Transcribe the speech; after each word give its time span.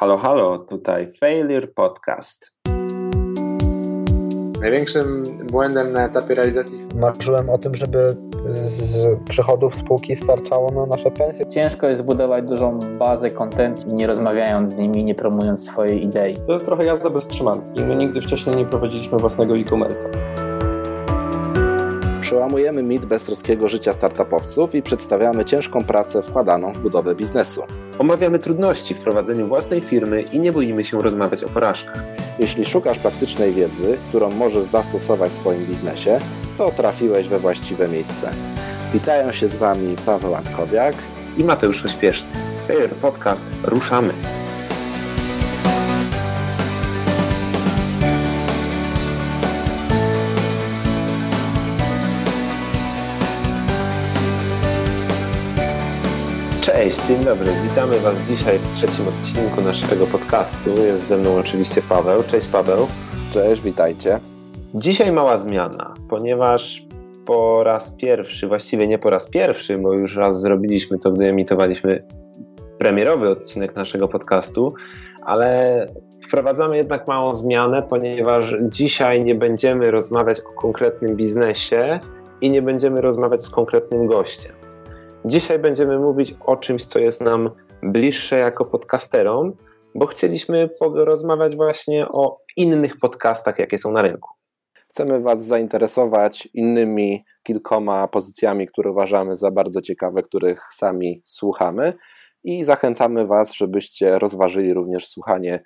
Halo, 0.00 0.16
halo, 0.16 0.58
tutaj 0.58 1.12
Failure 1.12 1.66
Podcast. 1.66 2.52
Największym 4.60 5.24
błędem 5.50 5.92
na 5.92 6.06
etapie 6.06 6.34
realizacji 6.34 6.86
Marzyłem 6.94 7.50
o 7.50 7.58
tym, 7.58 7.74
żeby 7.74 8.16
z 8.54 9.18
przychodów 9.28 9.76
spółki 9.76 10.16
starczało 10.16 10.72
na 10.72 10.86
nasze 10.86 11.10
pensje. 11.10 11.46
Ciężko 11.46 11.88
jest 11.88 12.00
zbudować 12.00 12.44
dużą 12.44 12.78
bazę 12.98 13.30
content 13.30 13.86
i 13.86 13.94
nie 13.94 14.06
rozmawiając 14.06 14.70
z 14.70 14.76
nimi, 14.76 15.04
nie 15.04 15.14
promując 15.14 15.66
swojej 15.66 16.04
idei. 16.04 16.36
To 16.46 16.52
jest 16.52 16.66
trochę 16.66 16.84
jazda 16.84 17.10
bez 17.10 17.26
trzymanki. 17.28 17.80
My 17.80 17.96
nigdy 17.96 18.20
wcześniej 18.20 18.56
nie 18.56 18.66
prowadziliśmy 18.66 19.18
własnego 19.18 19.56
e-commerce'a. 19.56 20.59
Przełamujemy 22.30 22.82
mit 22.82 23.06
beztroskiego 23.06 23.68
życia 23.68 23.92
startupowców 23.92 24.74
i 24.74 24.82
przedstawiamy 24.82 25.44
ciężką 25.44 25.84
pracę 25.84 26.22
wkładaną 26.22 26.72
w 26.72 26.78
budowę 26.78 27.14
biznesu. 27.14 27.62
Omawiamy 27.98 28.38
trudności 28.38 28.94
w 28.94 29.00
prowadzeniu 29.00 29.48
własnej 29.48 29.80
firmy 29.80 30.22
i 30.22 30.40
nie 30.40 30.52
boimy 30.52 30.84
się 30.84 31.02
rozmawiać 31.02 31.44
o 31.44 31.48
porażkach. 31.48 32.04
Jeśli 32.38 32.64
szukasz 32.64 32.98
praktycznej 32.98 33.52
wiedzy, 33.52 33.98
którą 34.08 34.30
możesz 34.30 34.64
zastosować 34.64 35.32
w 35.32 35.34
swoim 35.34 35.66
biznesie, 35.66 36.18
to 36.58 36.70
trafiłeś 36.70 37.28
we 37.28 37.38
właściwe 37.38 37.88
miejsce. 37.88 38.30
Witają 38.92 39.32
się 39.32 39.48
z 39.48 39.56
Wami 39.56 39.96
Paweł 40.06 40.34
Antkowiak 40.34 40.94
I 41.36 41.44
Mateusz 41.44 41.84
Ośpieszny. 41.84 42.28
Failure 42.66 42.94
Podcast, 42.94 43.46
ruszamy! 43.64 44.12
Cześć, 56.80 57.06
dzień 57.06 57.24
dobry. 57.24 57.46
Witamy 57.68 57.98
Was 57.98 58.16
dzisiaj 58.28 58.58
w 58.58 58.76
trzecim 58.76 59.04
odcinku 59.08 59.60
naszego 59.60 60.06
podcastu. 60.06 60.70
Jest 60.70 61.06
ze 61.06 61.16
mną 61.16 61.36
oczywiście 61.36 61.82
Paweł. 61.88 62.22
Cześć 62.22 62.46
Paweł. 62.46 62.86
Cześć, 63.30 63.62
witajcie. 63.62 64.20
Dzisiaj 64.74 65.12
mała 65.12 65.38
zmiana, 65.38 65.94
ponieważ 66.08 66.82
po 67.26 67.64
raz 67.64 67.90
pierwszy, 67.90 68.48
właściwie 68.48 68.86
nie 68.86 68.98
po 68.98 69.10
raz 69.10 69.28
pierwszy, 69.28 69.78
bo 69.78 69.92
już 69.92 70.16
raz 70.16 70.40
zrobiliśmy 70.40 70.98
to, 70.98 71.10
gdy 71.10 71.24
emitowaliśmy 71.24 72.06
premierowy 72.78 73.28
odcinek 73.28 73.76
naszego 73.76 74.08
podcastu, 74.08 74.74
ale 75.22 75.86
wprowadzamy 76.22 76.76
jednak 76.76 77.08
małą 77.08 77.34
zmianę, 77.34 77.82
ponieważ 77.82 78.56
dzisiaj 78.60 79.24
nie 79.24 79.34
będziemy 79.34 79.90
rozmawiać 79.90 80.40
o 80.40 80.60
konkretnym 80.60 81.16
biznesie 81.16 82.00
i 82.40 82.50
nie 82.50 82.62
będziemy 82.62 83.00
rozmawiać 83.00 83.42
z 83.42 83.50
konkretnym 83.50 84.06
gościem. 84.06 84.59
Dzisiaj 85.24 85.58
będziemy 85.58 85.98
mówić 85.98 86.34
o 86.40 86.56
czymś, 86.56 86.84
co 86.84 86.98
jest 86.98 87.20
nam 87.20 87.50
bliższe 87.82 88.38
jako 88.38 88.64
podcasterom, 88.64 89.52
bo 89.94 90.06
chcieliśmy 90.06 90.68
porozmawiać 90.68 91.56
właśnie 91.56 92.08
o 92.08 92.38
innych 92.56 92.98
podcastach, 92.98 93.58
jakie 93.58 93.78
są 93.78 93.92
na 93.92 94.02
rynku. 94.02 94.30
Chcemy 94.88 95.20
Was 95.20 95.44
zainteresować 95.44 96.48
innymi 96.54 97.24
kilkoma 97.42 98.08
pozycjami, 98.08 98.66
które 98.66 98.90
uważamy 98.90 99.36
za 99.36 99.50
bardzo 99.50 99.82
ciekawe, 99.82 100.22
których 100.22 100.62
sami 100.72 101.22
słuchamy 101.24 101.94
i 102.44 102.64
zachęcamy 102.64 103.26
Was, 103.26 103.54
żebyście 103.54 104.18
rozważyli 104.18 104.74
również 104.74 105.08
słuchanie 105.08 105.62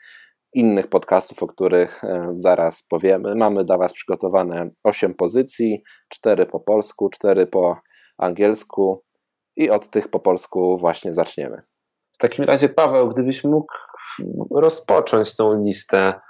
innych 0.54 0.86
podcastów, 0.86 1.42
o 1.42 1.46
których 1.46 2.04
e, 2.04 2.30
zaraz 2.32 2.82
powiemy. 2.82 3.34
Mamy 3.34 3.64
dla 3.64 3.78
Was 3.78 3.92
przygotowane 3.92 4.70
8 4.84 5.14
pozycji, 5.14 5.82
4 6.08 6.46
po 6.46 6.60
polsku, 6.60 7.08
4 7.10 7.46
po 7.46 7.76
angielsku 8.18 9.02
i 9.56 9.70
od 9.70 9.90
tych 9.90 10.08
po 10.08 10.20
polsku 10.20 10.78
właśnie 10.78 11.14
zaczniemy. 11.14 11.62
W 12.12 12.18
takim 12.18 12.44
razie, 12.44 12.68
Paweł, 12.68 13.08
gdybyś 13.08 13.44
mógł 13.44 13.74
rozpocząć 14.50 15.36
tą 15.36 15.62
listę, 15.62 16.20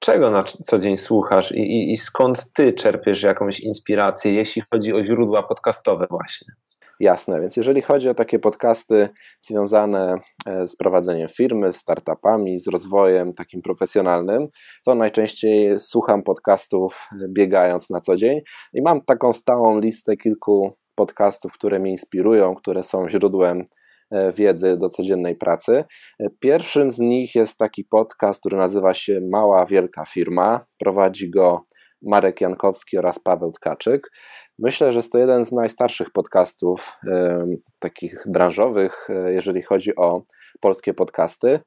czego 0.00 0.30
na 0.30 0.44
co 0.44 0.78
dzień 0.78 0.96
słuchasz 0.96 1.52
i, 1.52 1.60
i, 1.60 1.92
i 1.92 1.96
skąd 1.96 2.52
ty 2.52 2.72
czerpiesz 2.72 3.22
jakąś 3.22 3.60
inspirację, 3.60 4.32
jeśli 4.32 4.62
chodzi 4.72 4.94
o 4.94 5.04
źródła 5.04 5.42
podcastowe, 5.42 6.06
właśnie? 6.10 6.54
Jasne, 7.00 7.40
więc 7.40 7.56
jeżeli 7.56 7.82
chodzi 7.82 8.08
o 8.08 8.14
takie 8.14 8.38
podcasty 8.38 9.08
związane 9.40 10.16
e, 10.46 10.66
z 10.66 10.76
prowadzeniem 10.76 11.28
firmy, 11.28 11.72
z 11.72 11.76
startupami, 11.76 12.58
z 12.58 12.68
rozwojem 12.68 13.32
takim 13.32 13.62
profesjonalnym, 13.62 14.48
to 14.84 14.94
najczęściej 14.94 15.80
słucham 15.80 16.22
podcastów 16.22 17.08
biegając 17.28 17.90
na 17.90 18.00
co 18.00 18.16
dzień 18.16 18.40
i 18.72 18.82
mam 18.82 19.00
taką 19.00 19.32
stałą 19.32 19.80
listę 19.80 20.16
kilku 20.16 20.76
podcastów, 21.00 21.52
które 21.52 21.78
mnie 21.78 21.90
inspirują, 21.90 22.54
które 22.54 22.82
są 22.82 23.08
źródłem 23.08 23.64
e, 24.10 24.32
wiedzy 24.32 24.76
do 24.76 24.88
codziennej 24.88 25.36
pracy. 25.36 25.84
E, 26.20 26.26
pierwszym 26.40 26.90
z 26.90 26.98
nich 26.98 27.34
jest 27.34 27.58
taki 27.58 27.84
podcast, 27.84 28.40
który 28.40 28.56
nazywa 28.56 28.94
się 28.94 29.20
Mała 29.32 29.66
Wielka 29.66 30.04
Firma. 30.04 30.66
Prowadzi 30.78 31.30
go 31.30 31.62
Marek 32.02 32.40
Jankowski 32.40 32.98
oraz 32.98 33.18
Paweł 33.18 33.52
Tkaczyk. 33.52 34.10
Myślę, 34.58 34.92
że 34.92 34.98
jest 34.98 35.12
to 35.12 35.18
jeden 35.18 35.44
z 35.44 35.52
najstarszych 35.52 36.10
podcastów 36.10 36.92
e, 37.06 37.46
takich 37.78 38.24
branżowych, 38.28 39.08
jeżeli 39.26 39.62
chodzi 39.62 39.96
o 39.96 40.22
polskie 40.60 40.94
podcasty. 40.94 41.60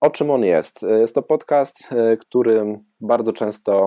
O 0.00 0.10
czym 0.10 0.30
on 0.30 0.44
jest? 0.44 0.82
Jest 0.82 1.14
to 1.14 1.22
podcast, 1.22 1.88
którym 2.20 2.82
bardzo 3.00 3.32
często 3.32 3.86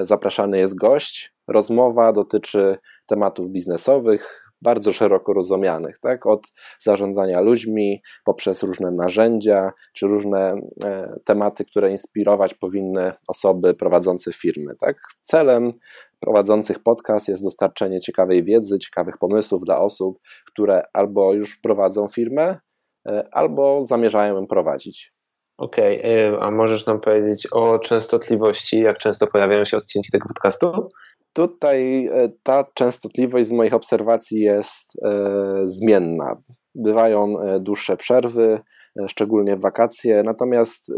zapraszany 0.00 0.58
jest 0.58 0.78
gość. 0.78 1.34
Rozmowa 1.48 2.12
dotyczy 2.12 2.76
tematów 3.10 3.50
biznesowych, 3.50 4.50
bardzo 4.62 4.92
szeroko 4.92 5.32
rozumianych, 5.32 5.98
tak? 5.98 6.26
od 6.26 6.46
zarządzania 6.78 7.40
ludźmi, 7.40 8.02
poprzez 8.24 8.62
różne 8.62 8.90
narzędzia, 8.90 9.72
czy 9.92 10.06
różne 10.06 10.60
e, 10.84 11.16
tematy, 11.24 11.64
które 11.64 11.90
inspirować 11.90 12.54
powinny 12.54 13.12
osoby 13.28 13.74
prowadzące 13.74 14.32
firmy. 14.32 14.74
Tak? 14.80 14.96
Celem 15.20 15.70
prowadzących 16.20 16.82
podcast 16.82 17.28
jest 17.28 17.44
dostarczenie 17.44 18.00
ciekawej 18.00 18.44
wiedzy, 18.44 18.78
ciekawych 18.78 19.18
pomysłów 19.18 19.64
dla 19.64 19.80
osób, 19.80 20.18
które 20.46 20.82
albo 20.92 21.32
już 21.32 21.56
prowadzą 21.56 22.08
firmę, 22.08 22.58
e, 23.08 23.28
albo 23.32 23.82
zamierzają 23.82 24.36
ją 24.36 24.46
prowadzić. 24.46 25.12
Okej, 25.58 25.98
okay, 25.98 26.40
a 26.40 26.50
możesz 26.50 26.86
nam 26.86 27.00
powiedzieć 27.00 27.48
o 27.52 27.78
częstotliwości, 27.78 28.80
jak 28.80 28.98
często 28.98 29.26
pojawiają 29.26 29.64
się 29.64 29.76
odcinki 29.76 30.10
tego 30.12 30.28
podcastu? 30.28 30.88
Tutaj 31.32 32.06
e, 32.06 32.28
ta 32.42 32.64
częstotliwość 32.74 33.46
z 33.46 33.52
moich 33.52 33.74
obserwacji 33.74 34.40
jest 34.40 34.92
e, 35.04 35.10
zmienna. 35.64 36.42
Bywają 36.74 37.40
e, 37.40 37.60
dłuższe 37.60 37.96
przerwy, 37.96 38.60
szczególnie 39.08 39.56
w 39.56 39.60
wakacje, 39.60 40.22
natomiast 40.22 40.92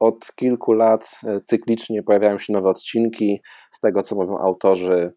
od 0.00 0.32
kilku 0.34 0.72
lat 0.72 1.10
cyklicznie 1.44 2.02
pojawiają 2.02 2.38
się 2.38 2.52
nowe 2.52 2.68
odcinki. 2.68 3.40
Z 3.72 3.80
tego 3.80 4.02
co 4.02 4.16
mówią 4.16 4.38
autorzy, 4.38 5.12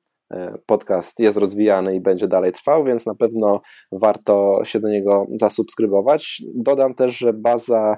podcast 0.66 1.20
jest 1.20 1.38
rozwijany 1.38 1.96
i 1.96 2.02
będzie 2.02 2.28
dalej 2.28 2.52
trwał, 2.52 2.84
więc 2.84 3.06
na 3.06 3.16
pewno 3.16 3.62
warto 3.92 4.60
się 4.64 4.80
do 4.80 4.90
niego 4.90 5.26
zasubskrybować. 5.34 6.42
Dodam 6.56 6.96
też, 6.96 7.18
że 7.18 7.34
baza 7.34 7.98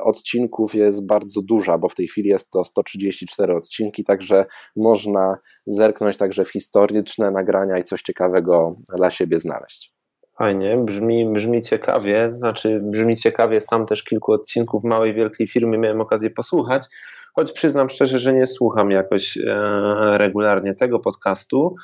odcinków 0.00 0.74
jest 0.74 1.06
bardzo 1.06 1.40
duża, 1.42 1.78
bo 1.78 1.88
w 1.88 1.94
tej 1.94 2.08
chwili 2.08 2.28
jest 2.28 2.50
to 2.50 2.64
134 2.64 3.56
odcinki, 3.56 4.04
także 4.04 4.46
można 4.76 5.38
zerknąć 5.66 6.16
także 6.16 6.44
w 6.44 6.52
historyczne 6.52 7.30
nagrania 7.30 7.78
i 7.78 7.84
coś 7.84 8.02
ciekawego 8.02 8.76
dla 8.96 9.10
siebie 9.10 9.40
znaleźć. 9.40 9.96
Fajnie, 10.38 10.76
brzmi, 10.76 11.32
brzmi 11.32 11.62
ciekawie, 11.62 12.32
znaczy 12.34 12.80
brzmi 12.82 13.16
ciekawie, 13.16 13.60
sam 13.60 13.86
też 13.86 14.04
kilku 14.04 14.32
odcinków 14.32 14.84
małej, 14.84 15.14
wielkiej 15.14 15.46
firmy 15.46 15.78
miałem 15.78 16.00
okazję 16.00 16.30
posłuchać, 16.30 16.86
choć 17.36 17.52
przyznam 17.52 17.90
szczerze, 17.90 18.18
że 18.18 18.34
nie 18.34 18.46
słucham 18.46 18.90
jakoś 18.90 19.36
e, 19.36 20.18
regularnie 20.18 20.74
tego 20.74 20.98
podcastu. 20.98 21.74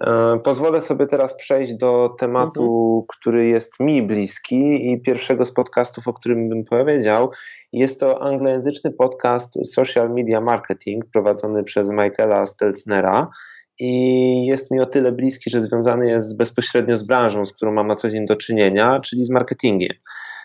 E, 0.00 0.40
pozwolę 0.44 0.80
sobie 0.80 1.06
teraz 1.06 1.36
przejść 1.36 1.74
do 1.74 2.14
tematu, 2.18 2.62
mhm. 2.62 3.06
który 3.08 3.46
jest 3.46 3.80
mi 3.80 4.02
bliski 4.02 4.92
i 4.92 5.00
pierwszego 5.00 5.44
z 5.44 5.52
podcastów, 5.52 6.08
o 6.08 6.12
którym 6.12 6.48
bym 6.48 6.64
powiedział. 6.64 7.30
Jest 7.72 8.00
to 8.00 8.22
anglojęzyczny 8.22 8.92
podcast 8.92 9.72
Social 9.74 10.10
Media 10.10 10.40
Marketing 10.40 11.04
prowadzony 11.12 11.64
przez 11.64 11.90
Michaela 11.90 12.46
Stelznera 12.46 13.30
i 13.78 14.46
jest 14.46 14.70
mi 14.70 14.80
o 14.80 14.86
tyle 14.86 15.12
bliski, 15.12 15.50
że 15.50 15.60
związany 15.60 16.10
jest 16.10 16.36
bezpośrednio 16.36 16.96
z 16.96 17.02
branżą, 17.02 17.44
z 17.44 17.52
którą 17.52 17.72
mam 17.72 17.86
na 17.86 17.94
co 17.94 18.10
dzień 18.10 18.26
do 18.26 18.36
czynienia, 18.36 19.00
czyli 19.00 19.24
z 19.24 19.30
marketingiem. 19.30 19.96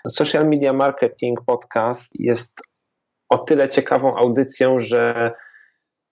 Social 0.10 0.50
Media 0.50 0.74
Marketing 0.74 1.42
Podcast 1.46 2.12
jest 2.20 2.62
o 3.30 3.38
tyle 3.38 3.68
ciekawą 3.68 4.16
audycją, 4.16 4.80
że 4.80 5.32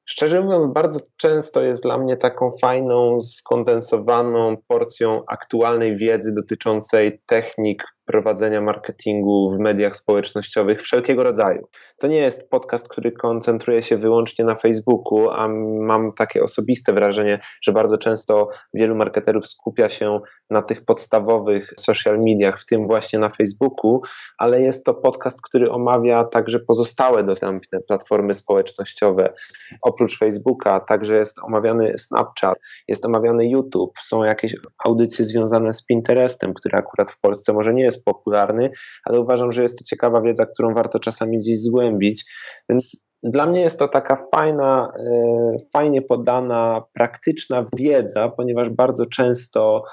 Szczerze 0.08 0.42
mówiąc, 0.42 0.66
bardzo 0.66 1.00
często 1.18 1.62
jest 1.62 1.84
dla 1.84 1.98
mnie 1.98 2.18
taką 2.18 2.52
fajną, 2.62 3.20
skondensowaną 3.20 4.58
porcją 4.68 5.24
aktualnej 5.28 5.98
wiedzy 5.98 6.34
dotyczącej 6.34 7.22
technik 7.26 7.84
prowadzenia 8.06 8.62
marketingu 8.62 9.50
w 9.50 9.60
mediach 9.60 9.96
społecznościowych 9.96 10.82
wszelkiego 10.82 11.24
rodzaju. 11.24 11.68
To 12.00 12.08
nie 12.08 12.18
jest 12.18 12.50
podcast, 12.50 12.90
który 12.90 13.12
koncentruje 13.12 13.84
się 13.84 13.98
wyłącznie 13.98 14.46
na 14.46 14.56
Facebooku, 14.56 15.30
a 15.30 15.48
mam 15.80 16.14
takie 16.14 16.44
osobiste 16.44 16.94
wrażenie, 16.94 17.40
że 17.64 17.72
bardzo 17.72 17.98
często 17.98 18.50
wielu 18.74 18.96
marketerów 18.96 19.48
skupia 19.48 19.90
się 19.90 20.20
na 20.50 20.62
tych 20.62 20.86
podstawowych 20.86 21.74
social 21.80 22.20
mediach, 22.20 22.60
w 22.60 22.66
tym 22.66 22.88
właśnie 22.88 23.20
na 23.20 23.30
Facebooku, 23.30 24.02
ale 24.38 24.62
jest 24.62 24.86
to 24.86 24.94
podcast, 24.94 25.42
który 25.42 25.72
omawia 25.72 26.24
także 26.24 26.60
pozostałe 26.60 27.24
dostępne 27.24 27.80
platformy 27.88 28.34
społecznościowe. 28.34 29.34
Oprócz 29.82 30.20
Facebooka 30.20 30.80
także 30.80 31.16
jest 31.16 31.40
omawiany 31.40 31.98
Snapchat, 31.98 32.58
jest 32.88 33.06
omawiany 33.06 33.50
YouTube, 33.50 34.00
są 34.02 34.24
jakieś 34.24 34.56
audycje 34.86 35.26
związane 35.26 35.74
z 35.74 35.86
Pinterestem, 35.86 36.54
który 36.54 36.78
akurat 36.78 37.12
w 37.12 37.20
Polsce 37.20 37.54
może 37.54 37.74
nie 37.74 37.84
jest 37.84 37.95
popularny, 38.04 38.70
ale 39.04 39.20
uważam, 39.20 39.52
że 39.52 39.62
jest 39.62 39.80
to 39.80 39.84
ciekawa 39.84 40.22
wiedza, 40.22 40.46
którą 40.46 40.74
warto 40.74 41.00
czasami 41.00 41.38
gdzieś 41.38 41.60
zgłębić. 41.60 42.26
Więc 42.70 43.05
dla 43.32 43.46
mnie 43.46 43.62
jest 43.62 43.80
to 43.80 43.88
taka 43.88 44.28
fajna, 44.32 44.94
e, 45.00 45.58
fajnie 45.74 46.02
podana, 46.02 46.84
praktyczna 46.94 47.66
wiedza, 47.78 48.30
ponieważ 48.30 48.70
bardzo 48.70 49.06
często 49.06 49.84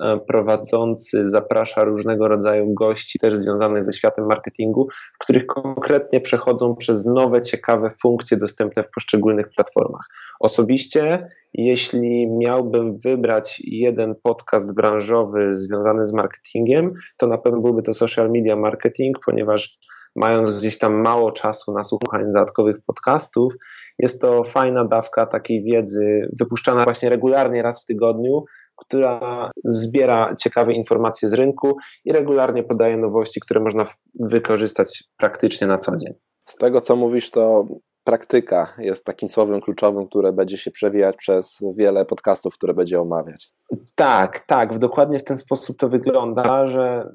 e, 0.00 0.18
prowadzący 0.18 1.30
zaprasza 1.30 1.84
różnego 1.84 2.28
rodzaju 2.28 2.74
gości, 2.74 3.18
też 3.18 3.36
związanych 3.36 3.84
ze 3.84 3.92
światem 3.92 4.26
marketingu, 4.26 4.88
których 5.20 5.46
konkretnie 5.46 6.20
przechodzą 6.20 6.76
przez 6.76 7.06
nowe, 7.06 7.40
ciekawe 7.40 7.90
funkcje 8.02 8.36
dostępne 8.36 8.82
w 8.82 8.90
poszczególnych 8.94 9.48
platformach. 9.56 10.06
Osobiście, 10.40 11.28
jeśli 11.54 12.30
miałbym 12.30 12.98
wybrać 12.98 13.62
jeden 13.64 14.14
podcast 14.22 14.74
branżowy 14.74 15.56
związany 15.56 16.06
z 16.06 16.12
marketingiem, 16.12 16.90
to 17.16 17.26
na 17.26 17.38
pewno 17.38 17.60
byłby 17.60 17.82
to 17.82 17.94
social 17.94 18.30
media 18.30 18.56
marketing, 18.56 19.18
ponieważ 19.26 19.78
mając 20.16 20.58
gdzieś 20.58 20.78
tam 20.78 20.94
mało 20.94 21.32
czasu 21.32 21.72
na 21.72 21.82
słuchanie 21.82 22.24
dodatkowych 22.24 22.76
podcastów, 22.86 23.54
jest 23.98 24.20
to 24.20 24.44
fajna 24.44 24.84
dawka 24.84 25.26
takiej 25.26 25.62
wiedzy, 25.62 26.28
wypuszczana 26.38 26.84
właśnie 26.84 27.08
regularnie 27.08 27.62
raz 27.62 27.82
w 27.82 27.86
tygodniu, 27.86 28.44
która 28.76 29.50
zbiera 29.64 30.34
ciekawe 30.36 30.72
informacje 30.72 31.28
z 31.28 31.32
rynku 31.32 31.76
i 32.04 32.12
regularnie 32.12 32.62
podaje 32.62 32.96
nowości, 32.96 33.40
które 33.40 33.60
można 33.60 33.86
wykorzystać 34.14 35.04
praktycznie 35.16 35.66
na 35.66 35.78
co 35.78 35.96
dzień. 35.96 36.12
Z 36.44 36.56
tego, 36.56 36.80
co 36.80 36.96
mówisz, 36.96 37.30
to 37.30 37.66
praktyka 38.04 38.74
jest 38.78 39.04
takim 39.04 39.28
słowem 39.28 39.60
kluczowym, 39.60 40.06
które 40.06 40.32
będzie 40.32 40.58
się 40.58 40.70
przewijać 40.70 41.16
przez 41.16 41.58
wiele 41.76 42.04
podcastów, 42.04 42.54
które 42.54 42.74
będzie 42.74 43.00
omawiać. 43.00 43.52
Tak, 43.94 44.40
tak, 44.40 44.78
dokładnie 44.78 45.18
w 45.18 45.24
ten 45.24 45.38
sposób 45.38 45.76
to 45.76 45.88
wygląda, 45.88 46.66
że 46.66 47.12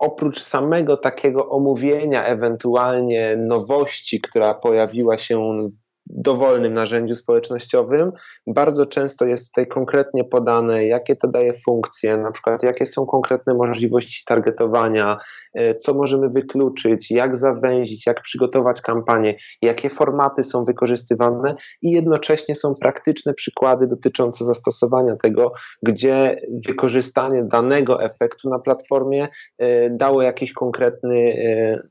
oprócz 0.00 0.42
samego 0.42 0.96
takiego 0.96 1.48
omówienia 1.48 2.24
ewentualnie 2.24 3.36
nowości, 3.36 4.20
która 4.20 4.54
pojawiła 4.54 5.18
się 5.18 5.70
dowolnym 6.12 6.72
narzędziu 6.72 7.14
społecznościowym. 7.14 8.12
Bardzo 8.46 8.86
często 8.86 9.24
jest 9.26 9.46
tutaj 9.46 9.66
konkretnie 9.66 10.24
podane, 10.24 10.86
jakie 10.86 11.16
to 11.16 11.28
daje 11.28 11.52
funkcje, 11.64 12.16
na 12.16 12.32
przykład 12.32 12.62
jakie 12.62 12.86
są 12.86 13.06
konkretne 13.06 13.54
możliwości 13.54 14.24
targetowania, 14.26 15.18
e, 15.54 15.74
co 15.74 15.94
możemy 15.94 16.28
wykluczyć, 16.28 17.10
jak 17.10 17.36
zawęzić, 17.36 18.06
jak 18.06 18.22
przygotować 18.22 18.80
kampanię, 18.80 19.34
jakie 19.62 19.90
formaty 19.90 20.42
są 20.42 20.64
wykorzystywane 20.64 21.54
i 21.82 21.90
jednocześnie 21.90 22.54
są 22.54 22.74
praktyczne 22.74 23.34
przykłady 23.34 23.86
dotyczące 23.86 24.44
zastosowania 24.44 25.16
tego, 25.16 25.52
gdzie 25.82 26.36
wykorzystanie 26.66 27.44
danego 27.44 28.02
efektu 28.02 28.50
na 28.50 28.58
platformie 28.58 29.28
e, 29.58 29.90
dało 29.90 30.22
jakiś 30.22 30.52
konkretny, 30.52 31.16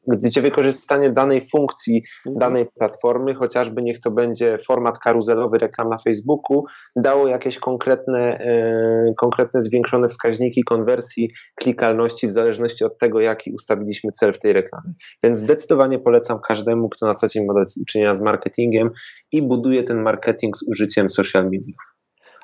e, 0.07 0.17
gdzie 0.17 0.41
wykorzystanie 0.41 1.09
danej 1.11 1.41
funkcji 1.41 2.03
mhm. 2.25 2.39
danej 2.39 2.65
platformy, 2.65 3.33
chociażby 3.33 3.81
niech 3.81 3.99
to 3.99 4.08
to 4.09 4.13
będzie 4.15 4.57
format 4.57 4.99
karuzelowy 4.99 5.57
reklam 5.57 5.89
na 5.89 5.97
Facebooku, 5.97 6.63
dało 6.95 7.27
jakieś 7.27 7.59
konkretne, 7.59 8.19
e, 8.19 9.13
konkretne 9.17 9.61
zwiększone 9.61 10.07
wskaźniki 10.07 10.63
konwersji, 10.63 11.29
klikalności 11.55 12.27
w 12.27 12.31
zależności 12.31 12.83
od 12.83 12.97
tego, 12.97 13.19
jaki 13.19 13.51
ustawiliśmy 13.51 14.11
cel 14.11 14.33
w 14.33 14.39
tej 14.39 14.53
reklamie. 14.53 14.93
Więc 15.23 15.37
zdecydowanie 15.37 15.99
polecam 15.99 16.39
każdemu, 16.47 16.89
kto 16.89 17.05
na 17.05 17.15
co 17.15 17.27
dzień 17.27 17.45
ma 17.45 17.53
do 17.53 17.59
czynienia 17.87 18.15
z 18.15 18.21
marketingiem 18.21 18.89
i 19.31 19.41
buduje 19.41 19.83
ten 19.83 20.01
marketing 20.01 20.57
z 20.57 20.67
użyciem 20.69 21.09
social 21.09 21.43
mediów. 21.43 21.95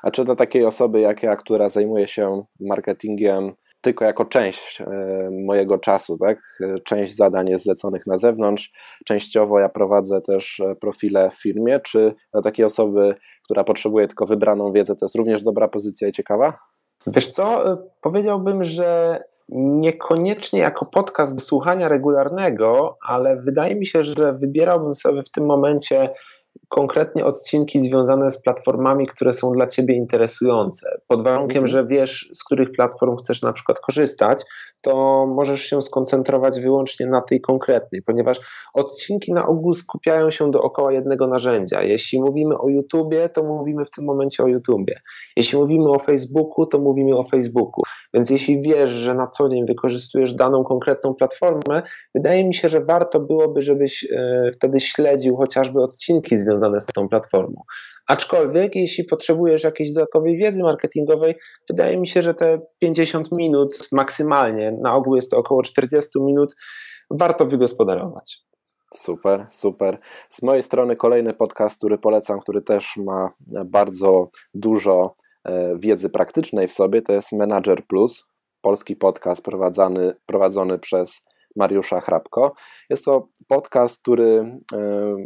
A 0.02 0.10
czy 0.10 0.24
do 0.24 0.36
takiej 0.36 0.64
osoby 0.64 1.00
jak 1.00 1.22
ja, 1.22 1.36
która 1.36 1.68
zajmuje 1.68 2.06
się 2.06 2.42
marketingiem 2.60 3.52
tylko 3.86 4.04
jako 4.04 4.24
część 4.24 4.80
e, 4.80 4.86
mojego 5.46 5.78
czasu, 5.78 6.18
tak? 6.18 6.38
Część 6.84 7.16
zadań 7.16 7.48
jest 7.48 7.64
zleconych 7.64 8.06
na 8.06 8.16
zewnątrz, 8.16 8.72
częściowo 9.04 9.60
ja 9.60 9.68
prowadzę 9.68 10.20
też 10.20 10.60
e, 10.60 10.74
profile 10.74 11.30
w 11.30 11.42
firmie. 11.42 11.80
Czy 11.80 12.14
dla 12.32 12.42
takiej 12.42 12.64
osoby, 12.64 13.14
która 13.44 13.64
potrzebuje 13.64 14.06
tylko 14.06 14.26
wybraną 14.26 14.72
wiedzę, 14.72 14.94
to 14.94 15.04
jest 15.04 15.14
również 15.14 15.42
dobra 15.42 15.68
pozycja 15.68 16.08
i 16.08 16.12
ciekawa? 16.12 16.58
Wiesz 17.06 17.28
co, 17.28 17.72
e, 17.72 17.76
powiedziałbym, 18.00 18.64
że 18.64 19.20
niekoniecznie 19.48 20.60
jako 20.60 20.86
podcast 20.86 21.34
do 21.34 21.40
słuchania 21.40 21.88
regularnego, 21.88 22.98
ale 23.08 23.36
wydaje 23.36 23.74
mi 23.74 23.86
się, 23.86 24.02
że 24.02 24.32
wybierałbym 24.32 24.94
sobie 24.94 25.22
w 25.22 25.30
tym 25.30 25.46
momencie 25.46 26.10
konkretnie 26.68 27.24
odcinki 27.24 27.80
związane 27.80 28.30
z 28.30 28.42
platformami, 28.42 29.06
które 29.06 29.32
są 29.32 29.52
dla 29.52 29.66
Ciebie 29.66 29.94
interesujące. 29.94 31.00
Pod 31.08 31.24
warunkiem, 31.24 31.64
mhm. 31.64 31.66
że 31.66 31.86
wiesz, 31.86 32.30
z 32.34 32.44
których 32.44 32.70
platform 32.70 33.16
chcesz 33.16 33.42
na 33.42 33.52
przykład 33.52 33.80
korzystać, 33.80 34.44
to 34.80 35.26
możesz 35.26 35.62
się 35.62 35.82
skoncentrować 35.82 36.60
wyłącznie 36.60 37.06
na 37.06 37.20
tej 37.20 37.40
konkretnej, 37.40 38.02
ponieważ 38.02 38.40
odcinki 38.74 39.32
na 39.32 39.46
ogół 39.46 39.72
skupiają 39.72 40.30
się 40.30 40.50
dookoła 40.50 40.92
jednego 40.92 41.26
narzędzia. 41.26 41.82
Jeśli 41.82 42.20
mówimy 42.20 42.58
o 42.58 42.68
YouTubie, 42.68 43.28
to 43.28 43.42
mówimy 43.42 43.84
w 43.84 43.90
tym 43.90 44.04
momencie 44.04 44.44
o 44.44 44.46
YouTubie. 44.46 45.00
Jeśli 45.36 45.58
mówimy 45.58 45.90
o 45.90 45.98
Facebooku, 45.98 46.66
to 46.66 46.78
mówimy 46.78 47.16
o 47.16 47.22
Facebooku. 47.22 47.82
Więc 48.14 48.30
jeśli 48.30 48.62
wiesz, 48.62 48.90
że 48.90 49.14
na 49.14 49.26
co 49.26 49.48
dzień 49.48 49.66
wykorzystujesz 49.66 50.34
daną 50.34 50.64
konkretną 50.64 51.14
platformę, 51.14 51.82
wydaje 52.14 52.44
mi 52.44 52.54
się, 52.54 52.68
że 52.68 52.80
warto 52.80 53.20
byłoby, 53.20 53.62
żebyś 53.62 54.04
e, 54.04 54.50
wtedy 54.52 54.80
śledził 54.80 55.36
chociażby 55.36 55.82
odcinki 55.82 56.38
związane 56.46 56.80
z 56.80 56.86
tą 56.86 57.08
platformą. 57.08 57.62
Aczkolwiek, 58.06 58.76
jeśli 58.76 59.04
potrzebujesz 59.04 59.64
jakiejś 59.64 59.92
dodatkowej 59.92 60.36
wiedzy 60.36 60.62
marketingowej, 60.62 61.34
wydaje 61.70 61.96
mi 61.96 62.08
się, 62.08 62.22
że 62.22 62.34
te 62.34 62.60
50 62.78 63.32
minut 63.32 63.88
maksymalnie, 63.92 64.72
na 64.82 64.94
ogół 64.94 65.16
jest 65.16 65.30
to 65.30 65.36
około 65.36 65.62
40 65.62 66.20
minut, 66.20 66.54
warto 67.10 67.46
wygospodarować. 67.46 68.38
Super, 68.94 69.46
super. 69.50 69.98
Z 70.30 70.42
mojej 70.42 70.62
strony 70.62 70.96
kolejny 70.96 71.34
podcast, 71.34 71.78
który 71.78 71.98
polecam, 71.98 72.40
który 72.40 72.62
też 72.62 72.96
ma 72.96 73.32
bardzo 73.64 74.28
dużo 74.54 75.14
e, 75.44 75.78
wiedzy 75.78 76.08
praktycznej 76.10 76.68
w 76.68 76.72
sobie, 76.72 77.02
to 77.02 77.12
jest 77.12 77.32
Manager 77.32 77.86
Plus, 77.86 78.24
polski 78.60 78.96
podcast 78.96 79.42
prowadzony, 79.42 80.12
prowadzony 80.26 80.78
przez 80.78 81.22
Mariusza 81.56 82.00
Hrabko. 82.00 82.54
Jest 82.90 83.04
to 83.04 83.28
podcast, 83.48 84.02
który, 84.02 84.58
e, 84.74 85.16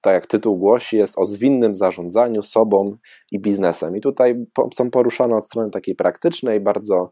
tak 0.00 0.14
jak 0.14 0.26
tytuł 0.26 0.58
głosi, 0.58 0.96
jest 0.96 1.18
o 1.18 1.24
zwinnym 1.24 1.74
zarządzaniu 1.74 2.42
sobą 2.42 2.96
i 3.32 3.40
biznesem. 3.40 3.96
I 3.96 4.00
tutaj 4.00 4.34
są 4.74 4.90
poruszane 4.90 5.36
od 5.36 5.46
strony 5.46 5.70
takiej 5.70 5.94
praktycznej, 5.94 6.60
bardzo 6.60 7.10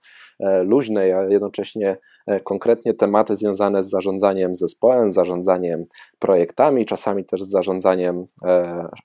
luźnej, 0.65 1.13
a 1.13 1.23
jednocześnie 1.23 1.97
e, 2.27 2.41
konkretnie 2.41 2.95
tematy 2.95 3.37
związane 3.37 3.83
z 3.83 3.91
zarządzaniem 3.91 4.55
zespołem, 4.55 5.11
zarządzaniem 5.11 5.85
projektami, 6.19 6.87
czasami 6.87 7.25
też 7.25 7.43
z 7.43 7.51
zarządzaniem 7.51 8.27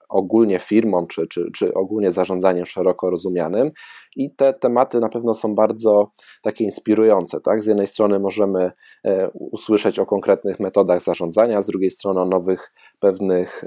ogólnie 0.10 0.60
firmą, 0.60 1.08
czy, 1.08 1.28
czy, 1.28 1.52
czy 1.56 1.74
ogólnie 1.74 2.12
zarządzaniem 2.12 2.66
szeroko 2.66 3.10
rozumianym. 3.10 3.72
I 4.16 4.36
te 4.36 4.54
tematy 4.54 5.00
na 5.00 5.10
pewno 5.10 5.34
są 5.34 5.56
bardzo 5.56 6.12
takie 6.42 6.64
inspirujące. 6.64 7.42
Tak? 7.42 7.64
Z 7.64 7.66
jednej 7.66 7.88
strony 7.88 8.20
możemy 8.20 8.72
usłyszeć 9.34 10.00
o 10.00 10.06
konkretnych 10.06 10.60
metodach 10.60 11.02
zarządzania, 11.02 11.62
z 11.62 11.66
drugiej 11.66 11.92
strony 11.92 12.22
o 12.22 12.26
nowych 12.26 12.74
pewnych 13.00 13.64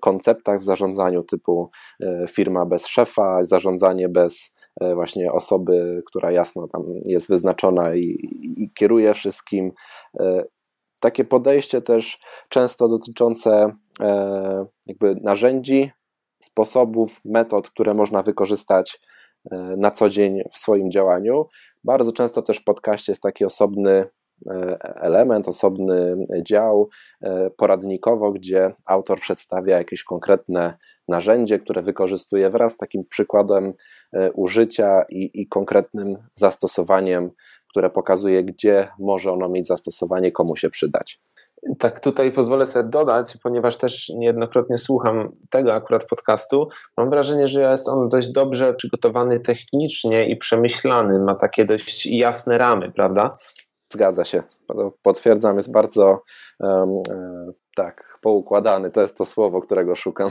konceptach 0.00 0.58
w 0.58 0.62
zarządzaniu 0.62 1.22
typu 1.22 1.70
e, 2.00 2.26
firma 2.28 2.66
bez 2.66 2.86
szefa, 2.86 3.42
zarządzanie 3.42 4.08
bez 4.08 4.40
e, 4.44 4.53
właśnie 4.80 5.32
osoby, 5.32 6.02
która 6.06 6.32
jasno 6.32 6.68
tam 6.68 6.82
jest 7.06 7.28
wyznaczona 7.28 7.94
i, 7.94 8.18
i 8.58 8.70
kieruje 8.74 9.14
wszystkim. 9.14 9.72
E, 10.20 10.44
takie 11.00 11.24
podejście 11.24 11.82
też 11.82 12.20
często 12.48 12.88
dotyczące 12.88 13.76
jakby 14.86 15.14
narzędzi, 15.22 15.90
sposobów, 16.42 17.20
metod, 17.24 17.70
które 17.70 17.94
można 17.94 18.22
wykorzystać 18.22 19.00
na 19.76 19.90
co 19.90 20.08
dzień 20.08 20.40
w 20.52 20.58
swoim 20.58 20.90
działaniu. 20.90 21.46
Bardzo 21.84 22.12
często 22.12 22.42
też 22.42 22.58
w 22.58 22.64
podcaście 22.64 23.12
jest 23.12 23.22
taki 23.22 23.44
osobny 23.44 24.06
E, 24.50 24.78
element, 25.00 25.48
osobny 25.48 26.16
dział 26.42 26.88
e, 27.22 27.50
poradnikowo, 27.50 28.32
gdzie 28.32 28.72
autor 28.84 29.20
przedstawia 29.20 29.78
jakieś 29.78 30.04
konkretne 30.04 30.78
narzędzie, 31.08 31.58
które 31.58 31.82
wykorzystuje 31.82 32.50
wraz 32.50 32.72
z 32.72 32.76
takim 32.76 33.04
przykładem 33.04 33.72
e, 34.12 34.32
użycia 34.32 35.02
i, 35.08 35.30
i 35.34 35.48
konkretnym 35.48 36.16
zastosowaniem, 36.34 37.30
które 37.70 37.90
pokazuje, 37.90 38.44
gdzie 38.44 38.88
może 38.98 39.32
ono 39.32 39.48
mieć 39.48 39.66
zastosowanie, 39.66 40.32
komu 40.32 40.56
się 40.56 40.70
przydać. 40.70 41.20
Tak, 41.78 42.00
tutaj 42.00 42.32
pozwolę 42.32 42.66
sobie 42.66 42.88
dodać, 42.88 43.36
ponieważ 43.42 43.76
też 43.76 44.08
niejednokrotnie 44.08 44.78
słucham 44.78 45.32
tego 45.50 45.74
akurat 45.74 46.06
podcastu. 46.06 46.68
Mam 46.96 47.10
wrażenie, 47.10 47.48
że 47.48 47.62
jest 47.62 47.88
on 47.88 48.08
dość 48.08 48.30
dobrze 48.30 48.74
przygotowany 48.74 49.40
technicznie 49.40 50.28
i 50.28 50.36
przemyślany. 50.36 51.18
Ma 51.18 51.34
takie 51.34 51.64
dość 51.64 52.06
jasne 52.06 52.58
ramy, 52.58 52.92
prawda? 52.92 53.36
Zgadza 53.92 54.24
się. 54.24 54.42
Potwierdzam, 55.02 55.56
jest 55.56 55.72
bardzo 55.72 56.22
um, 56.60 56.98
tak, 57.76 58.18
poukładany. 58.22 58.90
To 58.90 59.00
jest 59.00 59.16
to 59.16 59.24
słowo, 59.24 59.60
którego 59.60 59.94
szukam. 59.94 60.30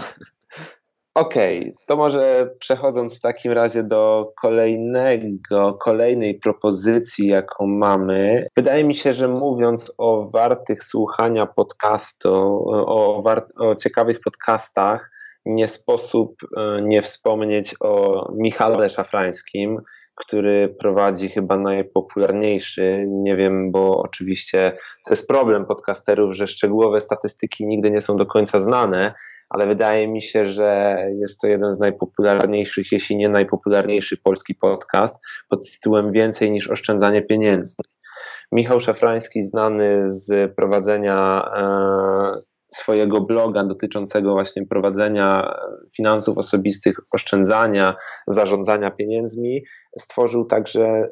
Okej, 1.15 1.59
okay, 1.59 1.73
to 1.85 1.95
może 1.95 2.49
przechodząc 2.59 3.17
w 3.17 3.21
takim 3.21 3.51
razie 3.51 3.83
do 3.83 4.33
kolejnego, 4.41 5.73
kolejnej 5.73 6.39
propozycji, 6.39 7.27
jaką 7.27 7.67
mamy. 7.67 8.47
Wydaje 8.55 8.83
mi 8.83 8.95
się, 8.95 9.13
że 9.13 9.27
mówiąc 9.27 9.95
o 9.97 10.29
wartych 10.29 10.83
słuchania 10.83 11.45
podcastu, 11.45 12.33
o, 12.69 13.23
o 13.57 13.75
ciekawych 13.75 14.21
podcastach, 14.21 15.11
nie 15.45 15.67
sposób 15.67 16.35
e, 16.57 16.81
nie 16.81 17.01
wspomnieć 17.01 17.75
o 17.79 18.25
Michale 18.35 18.89
Szafrańskim, 18.89 19.81
który 20.15 20.75
prowadzi 20.79 21.29
chyba 21.29 21.57
najpopularniejszy. 21.57 23.05
Nie 23.07 23.35
wiem, 23.35 23.71
bo 23.71 24.01
oczywiście 24.01 24.77
to 25.05 25.13
jest 25.13 25.27
problem 25.27 25.65
podcasterów, 25.65 26.35
że 26.35 26.47
szczegółowe 26.47 27.01
statystyki 27.01 27.67
nigdy 27.67 27.91
nie 27.91 28.01
są 28.01 28.17
do 28.17 28.25
końca 28.25 28.59
znane, 28.59 29.13
ale 29.53 29.67
wydaje 29.67 30.07
mi 30.07 30.21
się, 30.21 30.45
że 30.45 30.97
jest 31.13 31.41
to 31.41 31.47
jeden 31.47 31.71
z 31.71 31.79
najpopularniejszych, 31.79 32.91
jeśli 32.91 33.17
nie 33.17 33.29
najpopularniejszy 33.29 34.17
polski 34.17 34.55
podcast 34.55 35.15
pod 35.49 35.71
tytułem 35.71 36.11
Więcej 36.11 36.51
niż 36.51 36.69
oszczędzanie 36.69 37.21
pieniędzy. 37.21 37.75
Michał 38.51 38.79
Szafrański, 38.79 39.41
znany 39.41 40.01
z 40.05 40.55
prowadzenia 40.55 41.51
e, 41.57 42.41
swojego 42.73 43.21
bloga 43.21 43.63
dotyczącego 43.63 44.33
właśnie 44.33 44.65
prowadzenia 44.67 45.55
finansów 45.95 46.37
osobistych, 46.37 46.95
oszczędzania, 47.11 47.95
zarządzania 48.27 48.91
pieniędzmi, 48.91 49.63
stworzył 49.99 50.45
także 50.45 51.09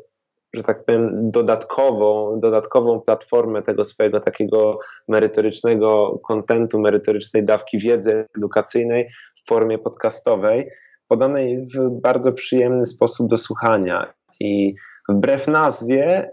że 0.54 0.64
tak 0.64 0.86
powiem, 0.86 1.32
dodatkową, 1.32 2.40
dodatkową 2.40 3.02
platformę 3.02 3.62
tego 3.62 3.84
swojego 3.84 4.20
takiego 4.20 4.80
merytorycznego 5.08 6.20
kontentu, 6.28 6.80
merytorycznej 6.80 7.46
dawki 7.46 7.80
wiedzy 7.80 8.26
edukacyjnej 8.38 9.10
w 9.36 9.48
formie 9.48 9.80
podcastowej, 9.80 10.70
podanej 11.08 11.66
w 11.66 12.02
bardzo 12.02 12.34
przyjemny 12.34 12.86
sposób 12.86 13.30
do 13.30 13.38
słuchania. 13.38 14.14
I 14.40 14.76
wbrew 15.10 15.48
nazwie, 15.48 16.32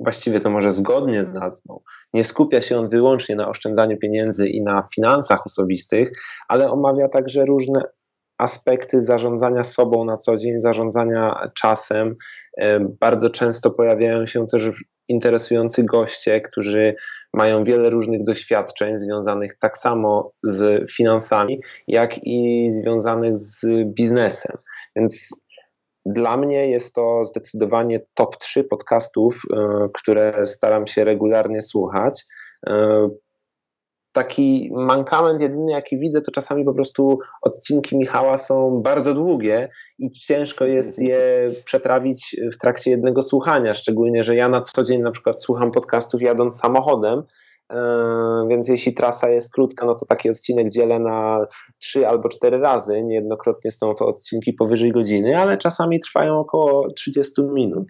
właściwie 0.00 0.40
to 0.40 0.50
może 0.50 0.70
zgodnie 0.70 1.24
z 1.24 1.32
nazwą, 1.32 1.80
nie 2.14 2.24
skupia 2.24 2.60
się 2.60 2.78
on 2.78 2.88
wyłącznie 2.88 3.36
na 3.36 3.48
oszczędzaniu 3.48 3.96
pieniędzy 3.98 4.48
i 4.48 4.62
na 4.62 4.88
finansach 4.94 5.46
osobistych, 5.46 6.12
ale 6.48 6.70
omawia 6.70 7.08
także 7.08 7.44
różne 7.44 7.82
aspekty 8.40 9.02
zarządzania 9.02 9.64
sobą 9.64 10.04
na 10.04 10.16
co 10.16 10.36
dzień, 10.36 10.60
zarządzania 10.60 11.50
czasem. 11.54 12.16
E, 12.58 12.80
bardzo 13.00 13.30
często 13.30 13.70
pojawiają 13.70 14.26
się 14.26 14.46
też 14.46 14.70
interesujący 15.08 15.84
goście, 15.84 16.40
którzy 16.40 16.94
mają 17.34 17.64
wiele 17.64 17.90
różnych 17.90 18.24
doświadczeń 18.24 18.96
związanych 18.96 19.58
tak 19.58 19.78
samo 19.78 20.32
z 20.42 20.90
finansami, 20.92 21.60
jak 21.88 22.18
i 22.22 22.68
związanych 22.70 23.36
z 23.36 23.66
biznesem. 23.94 24.56
Więc 24.96 25.28
dla 26.06 26.36
mnie 26.36 26.70
jest 26.70 26.94
to 26.94 27.24
zdecydowanie 27.24 28.00
top 28.14 28.36
3 28.36 28.64
podcastów, 28.64 29.42
e, 29.52 29.88
które 29.94 30.46
staram 30.46 30.86
się 30.86 31.04
regularnie 31.04 31.62
słuchać. 31.62 32.24
Taki 34.12 34.70
mankament 34.76 35.40
jedyny, 35.40 35.72
jaki 35.72 35.98
widzę, 35.98 36.20
to 36.20 36.32
czasami 36.32 36.64
po 36.64 36.74
prostu 36.74 37.18
odcinki 37.42 37.98
Michała 37.98 38.36
są 38.36 38.82
bardzo 38.82 39.14
długie 39.14 39.68
i 39.98 40.10
ciężko 40.12 40.64
jest 40.64 41.02
je 41.02 41.50
przetrawić 41.64 42.36
w 42.52 42.58
trakcie 42.58 42.90
jednego 42.90 43.22
słuchania, 43.22 43.74
szczególnie, 43.74 44.22
że 44.22 44.36
ja 44.36 44.48
na 44.48 44.60
co 44.60 44.84
dzień 44.84 45.02
na 45.02 45.10
przykład 45.10 45.42
słucham 45.42 45.70
podcastów 45.70 46.22
jadąc 46.22 46.56
samochodem, 46.56 47.22
e, 47.72 48.46
więc 48.48 48.68
jeśli 48.68 48.94
trasa 48.94 49.28
jest 49.30 49.52
krótka, 49.52 49.86
no 49.86 49.94
to 49.94 50.06
taki 50.06 50.30
odcinek 50.30 50.70
dzielę 50.70 50.98
na 50.98 51.46
trzy 51.78 52.08
albo 52.08 52.28
cztery 52.28 52.58
razy. 52.58 53.02
Niejednokrotnie 53.02 53.70
są 53.70 53.94
to 53.94 54.06
odcinki 54.06 54.52
powyżej 54.52 54.92
godziny, 54.92 55.38
ale 55.38 55.58
czasami 55.58 56.00
trwają 56.00 56.38
około 56.38 56.92
30 56.92 57.42
minut. 57.42 57.88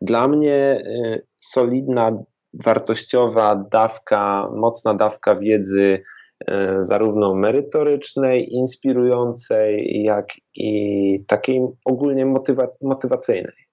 Dla 0.00 0.28
mnie 0.28 0.54
e, 0.54 1.18
solidna 1.40 2.24
wartościowa 2.64 3.64
dawka, 3.70 4.50
mocna 4.54 4.94
dawka 4.94 5.36
wiedzy, 5.36 6.02
e, 6.48 6.76
zarówno 6.78 7.34
merytorycznej, 7.34 8.52
inspirującej, 8.52 10.02
jak 10.02 10.26
i 10.54 11.24
takiej 11.26 11.60
ogólnie 11.84 12.26
motywa 12.26 12.68
motywacyjnej. 12.82 13.64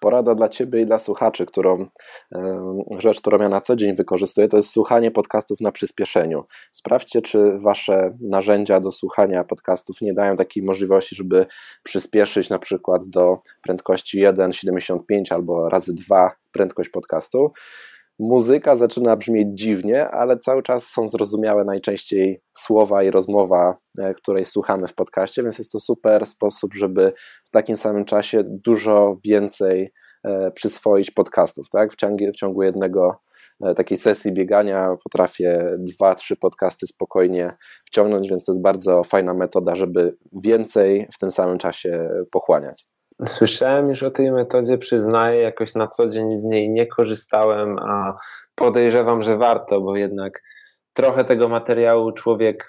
Porada 0.00 0.34
dla 0.34 0.48
Ciebie 0.48 0.80
i 0.80 0.86
dla 0.86 0.98
słuchaczy, 0.98 1.46
którą 1.46 1.86
rzecz, 2.98 3.20
którą 3.20 3.38
ja 3.38 3.48
na 3.48 3.60
co 3.60 3.76
dzień 3.76 3.96
wykorzystuję, 3.96 4.48
to 4.48 4.56
jest 4.56 4.70
słuchanie 4.70 5.10
podcastów 5.10 5.60
na 5.60 5.72
przyspieszeniu. 5.72 6.44
Sprawdźcie, 6.72 7.22
czy 7.22 7.58
Wasze 7.58 8.16
narzędzia 8.20 8.80
do 8.80 8.92
słuchania 8.92 9.44
podcastów 9.44 10.00
nie 10.00 10.14
dają 10.14 10.36
takiej 10.36 10.62
możliwości, 10.62 11.16
żeby 11.16 11.46
przyspieszyć 11.82 12.50
na 12.50 12.58
przykład 12.58 13.02
do 13.08 13.38
prędkości 13.62 14.24
1,75 14.24 14.98
albo 15.30 15.68
razy 15.68 15.94
2 15.94 16.30
prędkość 16.52 16.90
podcastu 16.90 17.52
muzyka 18.20 18.76
zaczyna 18.76 19.16
brzmieć 19.16 19.48
dziwnie, 19.52 20.08
ale 20.08 20.36
cały 20.36 20.62
czas 20.62 20.86
są 20.86 21.08
zrozumiałe 21.08 21.64
najczęściej 21.64 22.42
słowa 22.56 23.02
i 23.02 23.10
rozmowa, 23.10 23.76
e, 23.98 24.14
której 24.14 24.44
słuchamy 24.44 24.88
w 24.88 24.94
podcaście, 24.94 25.42
więc 25.42 25.58
jest 25.58 25.72
to 25.72 25.80
super 25.80 26.26
sposób, 26.26 26.74
żeby 26.74 27.12
w 27.44 27.50
takim 27.50 27.76
samym 27.76 28.04
czasie 28.04 28.42
dużo 28.46 29.16
więcej 29.24 29.92
e, 30.24 30.50
przyswoić 30.50 31.10
podcastów. 31.10 31.70
Tak? 31.70 31.92
W, 31.92 31.96
ciągu, 31.96 32.24
w 32.32 32.36
ciągu 32.36 32.62
jednego 32.62 33.20
e, 33.64 33.74
takiej 33.74 33.98
sesji 33.98 34.32
biegania 34.32 34.96
potrafię 35.04 35.76
dwa, 35.78 36.14
trzy 36.14 36.36
podcasty 36.36 36.86
spokojnie 36.86 37.56
wciągnąć, 37.84 38.28
więc 38.28 38.44
to 38.44 38.52
jest 38.52 38.62
bardzo 38.62 39.04
fajna 39.04 39.34
metoda, 39.34 39.74
żeby 39.74 40.16
więcej 40.44 41.08
w 41.14 41.18
tym 41.18 41.30
samym 41.30 41.58
czasie 41.58 42.08
pochłaniać. 42.30 42.89
Słyszałem 43.26 43.88
już 43.88 44.02
o 44.02 44.10
tej 44.10 44.32
metodzie, 44.32 44.78
przyznaję, 44.78 45.42
jakoś 45.42 45.74
na 45.74 45.88
co 45.88 46.08
dzień 46.08 46.36
z 46.36 46.44
niej 46.44 46.70
nie 46.70 46.86
korzystałem, 46.86 47.78
a 47.78 48.18
podejrzewam, 48.54 49.22
że 49.22 49.36
warto, 49.36 49.80
bo 49.80 49.96
jednak 49.96 50.42
trochę 50.92 51.24
tego 51.24 51.48
materiału 51.48 52.12
człowiek 52.12 52.68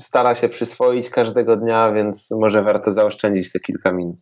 stara 0.00 0.34
się 0.34 0.48
przyswoić 0.48 1.10
każdego 1.10 1.56
dnia, 1.56 1.92
więc 1.92 2.30
może 2.30 2.62
warto 2.62 2.90
zaoszczędzić 2.90 3.52
te 3.52 3.60
kilka 3.60 3.92
minut. 3.92 4.18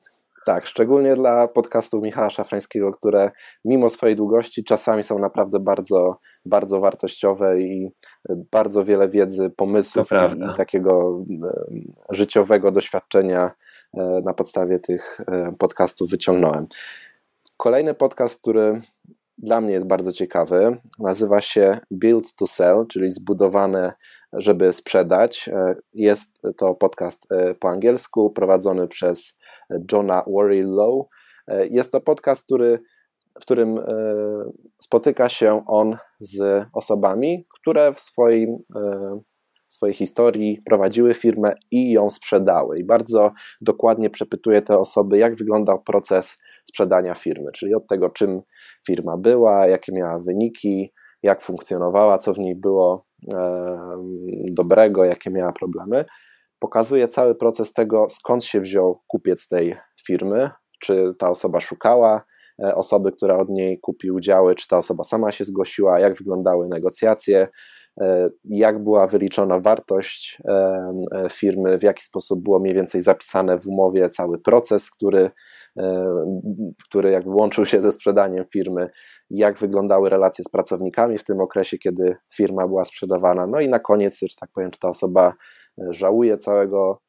Tak, 0.47 0.67
szczególnie 0.67 1.15
dla 1.15 1.49
podcastu 1.49 2.01
Michała 2.01 2.31
Szafrańskiego, 2.31 2.93
które 2.93 3.31
mimo 3.65 3.89
swojej 3.89 4.17
długości 4.17 4.65
czasami 4.65 5.03
są 5.03 5.19
naprawdę 5.19 5.59
bardzo, 5.61 6.19
bardzo 6.45 6.81
wartościowe 6.81 7.61
i 7.61 7.91
bardzo 8.29 8.85
wiele 8.85 9.09
wiedzy, 9.09 9.51
pomysłów 9.57 10.09
i 10.13 10.57
takiego 10.57 11.25
życiowego 12.11 12.71
doświadczenia 12.71 13.51
na 13.95 14.35
podstawie 14.35 14.79
tych 14.79 15.21
e, 15.21 15.53
podcastów 15.59 16.11
wyciągnąłem. 16.11 16.67
Kolejny 17.57 17.95
podcast, 17.95 18.41
który 18.41 18.83
dla 19.39 19.61
mnie 19.61 19.73
jest 19.73 19.87
bardzo 19.87 20.13
ciekawy, 20.13 20.77
nazywa 20.99 21.41
się 21.41 21.79
Build 21.91 22.35
to 22.35 22.47
Sell, 22.47 22.87
czyli 22.87 23.11
zbudowane, 23.11 23.93
żeby 24.33 24.73
sprzedać. 24.73 25.49
E, 25.49 25.75
jest 25.95 26.43
to 26.57 26.75
podcast 26.75 27.27
po 27.61 27.69
angielsku 27.69 28.31
prowadzony 28.31 28.89
przez 28.89 29.37
Johna 29.93 30.25
Warrilow. 30.27 31.07
Jest 31.71 31.93
to 31.93 32.01
podcast, 32.01 32.45
który, 32.45 32.79
w 33.39 33.43
którym 33.43 33.81
spotyka 34.79 35.29
się 35.29 35.65
on 35.67 35.97
z 36.21 36.65
osobami, 36.73 37.47
które 37.61 37.93
w 37.93 38.01
swoim 38.01 38.59
swojej 39.69 39.95
historii 39.95 40.63
prowadziły 40.67 41.15
firmę 41.15 41.53
i 41.71 41.91
ją 41.93 42.11
sprzedały. 42.11 42.79
I 42.79 42.85
bardzo 42.85 43.33
dokładnie 43.61 44.11
przepytuje 44.11 44.63
te 44.63 44.79
osoby, 44.79 45.19
jak 45.19 45.37
wyglądał 45.37 45.83
proces 45.83 46.37
sprzedania 46.69 47.15
firmy, 47.15 47.51
czyli 47.55 47.75
od 47.75 47.87
tego, 47.87 48.11
czym 48.11 48.41
firma 48.87 49.17
była, 49.17 49.67
jakie 49.67 49.93
miała 49.93 50.19
wyniki, 50.19 50.93
jak 51.23 51.43
funkcjonowała, 51.43 52.19
co 52.19 52.35
w 52.35 52.39
niej 52.39 52.57
było 52.57 53.07
e, 53.35 53.77
dobrego, 54.53 55.05
jakie 55.05 55.31
miała 55.31 55.53
problemy. 55.53 56.05
Pokazuje 56.59 57.09
cały 57.09 57.35
proces 57.35 57.73
tego, 57.73 58.07
skąd 58.09 58.45
się 58.45 58.61
wziął 58.61 59.01
kupiec 59.07 59.49
tej 59.49 59.77
firmy, 60.07 60.51
czy 60.81 61.15
ta 61.19 61.31
osoba 61.31 61.61
szukała 61.61 62.25
e, 62.63 62.75
osoby, 62.75 63.13
która 63.13 63.37
od 63.37 63.49
niej 63.49 63.81
kupi 63.81 64.11
udziały, 64.11 64.55
czy 64.55 64.69
ta 64.69 64.79
osoba 64.79 65.05
sama 65.05 65.33
się 65.33 65.45
zgłosiła, 65.45 66.01
jak 66.01 66.15
wyglądały 66.15 66.69
negocjacje, 66.69 67.49
jak 68.45 68.85
była 68.85 69.07
wyliczona 69.07 69.61
wartość 69.61 70.39
e, 70.45 70.53
e, 71.13 71.29
firmy, 71.31 71.79
w 71.79 71.83
jaki 71.83 72.05
sposób 72.05 72.43
było 72.43 72.59
mniej 72.59 72.75
więcej 72.75 73.01
zapisane 73.01 73.59
w 73.59 73.67
umowie 73.67 74.09
cały 74.09 74.39
proces, 74.39 74.91
który, 74.91 75.31
który 76.85 77.11
jakby 77.11 77.31
łączył 77.31 77.67
się 77.67 77.83
ze 77.83 77.93
sprzedaniem 77.93 78.45
firmy, 78.53 78.91
jak 79.31 79.59
wyglądały 79.59 80.11
relacje 80.11 80.45
z 80.45 80.49
pracownikami 80.49 81.19
w 81.19 81.25
tym 81.25 81.41
okresie, 81.41 81.79
kiedy 81.79 82.17
firma 82.35 82.69
była 82.69 82.85
sprzedawana. 82.85 83.47
No 83.47 83.61
i 83.61 83.69
na 83.69 83.79
koniec, 83.79 84.19
że 84.21 84.37
tak 84.41 84.51
powiem, 84.55 84.71
czy 84.71 84.81
ta 84.81 84.89
osoba 84.89 85.35
żałuje 85.91 86.37
całego 86.37 87.01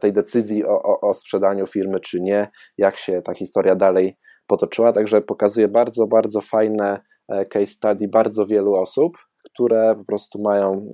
tej 0.00 0.12
decyzji 0.12 0.64
o, 0.64 0.82
o, 0.82 1.00
o 1.00 1.14
sprzedaniu 1.14 1.66
firmy, 1.66 2.00
czy 2.00 2.20
nie, 2.20 2.50
jak 2.78 2.96
się 2.96 3.22
ta 3.22 3.34
historia 3.34 3.74
dalej 3.74 4.16
potoczyła. 4.46 4.92
Także 4.92 5.20
pokazuje 5.20 5.68
bardzo, 5.68 6.06
bardzo 6.06 6.40
fajne 6.40 7.00
case 7.28 7.66
study 7.66 8.08
bardzo 8.08 8.46
wielu 8.46 8.74
osób, 8.74 9.16
które 9.46 9.94
po 9.98 10.04
prostu 10.04 10.42
mają 10.42 10.92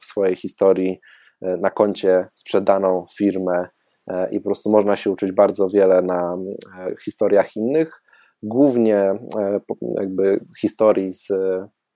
w 0.00 0.04
swojej 0.04 0.36
historii 0.36 1.00
e, 1.42 1.56
na 1.56 1.70
koncie 1.70 2.28
sprzedaną 2.34 3.06
firmę 3.16 3.68
e, 4.06 4.30
i 4.30 4.40
po 4.40 4.44
prostu 4.44 4.70
można 4.70 4.96
się 4.96 5.10
uczyć 5.10 5.32
bardzo 5.32 5.68
wiele 5.68 6.02
na 6.02 6.36
e, 6.78 6.94
historiach 7.04 7.56
innych, 7.56 8.02
głównie 8.42 9.14
jakby 10.00 10.44
historii 10.60 11.12
z 11.12 11.28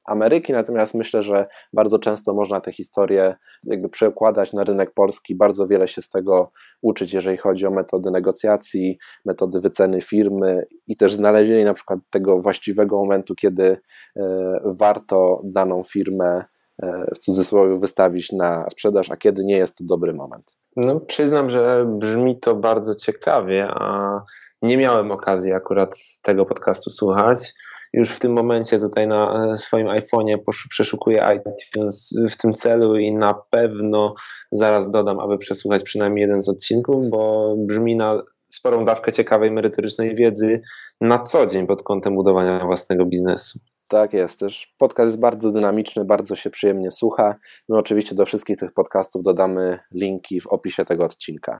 Ameryki, 0.09 0.53
natomiast 0.53 0.95
myślę, 0.95 1.23
że 1.23 1.47
bardzo 1.73 1.99
często 1.99 2.35
można 2.35 2.61
te 2.61 2.73
historie 2.73 3.37
jakby 3.65 3.89
przekładać 3.89 4.53
na 4.53 4.65
rynek 4.65 4.95
polski, 4.95 5.35
bardzo 5.35 5.67
wiele 5.67 5.89
się 5.89 6.03
z 6.03 6.11
tego 6.11 6.51
uczyć, 6.83 7.13
jeżeli 7.13 7.37
chodzi 7.37 7.67
o 7.67 7.71
metody 7.71 8.11
negocjacji, 8.11 8.99
metody 9.25 9.61
wyceny 9.61 10.01
firmy 10.01 10.67
i 10.87 10.97
też 10.97 11.15
znalezienie 11.15 11.65
na 11.65 11.75
przykład 11.75 12.01
tego 12.11 12.41
właściwego 12.41 12.97
momentu, 12.97 13.35
kiedy 13.35 13.79
e, 14.17 14.61
warto 14.65 15.41
daną 15.45 15.83
firmę 15.83 16.45
e, 16.83 17.11
w 17.15 17.19
cudzysłowie 17.19 17.79
wystawić 17.79 18.33
na 18.33 18.71
sprzedaż, 18.71 19.11
a 19.11 19.17
kiedy 19.17 19.45
nie 19.45 19.57
jest 19.57 19.79
to 19.79 19.85
dobry 19.85 20.13
moment. 20.15 20.57
No, 20.77 21.01
przyznam, 21.01 21.51
że 21.51 21.87
brzmi 21.99 22.41
to 22.41 22.55
bardzo 22.55 22.95
ciekawie, 22.95 23.69
a 23.71 24.21
nie 24.63 24.77
miałem 24.77 25.11
okazji 25.11 25.53
akurat 25.53 25.95
tego 26.23 26.47
podcastu 26.47 26.91
słuchać 26.91 27.55
już 27.93 28.11
w 28.11 28.21
tym 28.21 28.33
momencie 28.33 28.79
tutaj 28.79 29.07
na 29.07 29.53
e, 29.53 29.57
swoim 29.57 29.87
iPhone'ie 29.87 30.39
przeszukuję 30.71 31.25
iTunes 31.37 32.15
w 32.31 32.37
tym 32.37 32.53
celu 32.53 32.97
i 32.97 33.13
na 33.13 33.35
pewno 33.51 34.15
zaraz 34.53 34.91
dodam, 34.91 35.21
aby 35.21 35.39
przesłuchać 35.39 35.83
przynajmniej 35.83 36.23
jeden 36.23 36.43
z 36.43 36.49
odcinków, 36.49 37.11
bo 37.11 37.55
brzmi 37.59 37.97
na 37.97 38.23
sporą 38.49 38.85
dawkę 38.85 39.13
ciekawej, 39.13 39.51
merytorycznej 39.51 40.15
wiedzy 40.15 40.61
na 41.01 41.19
co 41.19 41.47
dzień 41.47 41.67
pod 41.67 41.83
kątem 41.83 42.15
budowania 42.15 42.67
własnego 42.67 43.07
biznesu. 43.07 43.59
Tak 43.89 44.13
jest, 44.13 44.41
też 44.41 44.75
podcast 44.79 45.09
jest 45.09 45.21
bardzo 45.21 45.53
dynamiczny, 45.53 46.05
bardzo 46.05 46.37
się 46.37 46.51
przyjemnie 46.51 46.91
słucha. 46.91 47.35
My 47.69 47.79
oczywiście 47.79 48.15
do 48.15 48.27
wszystkich 48.27 48.57
tych 48.57 48.73
podcastów 48.73 49.23
dodamy 49.23 49.79
linki 49.95 50.41
w 50.41 50.47
opisie 50.47 50.85
tego 50.85 51.05
odcinka. 51.05 51.59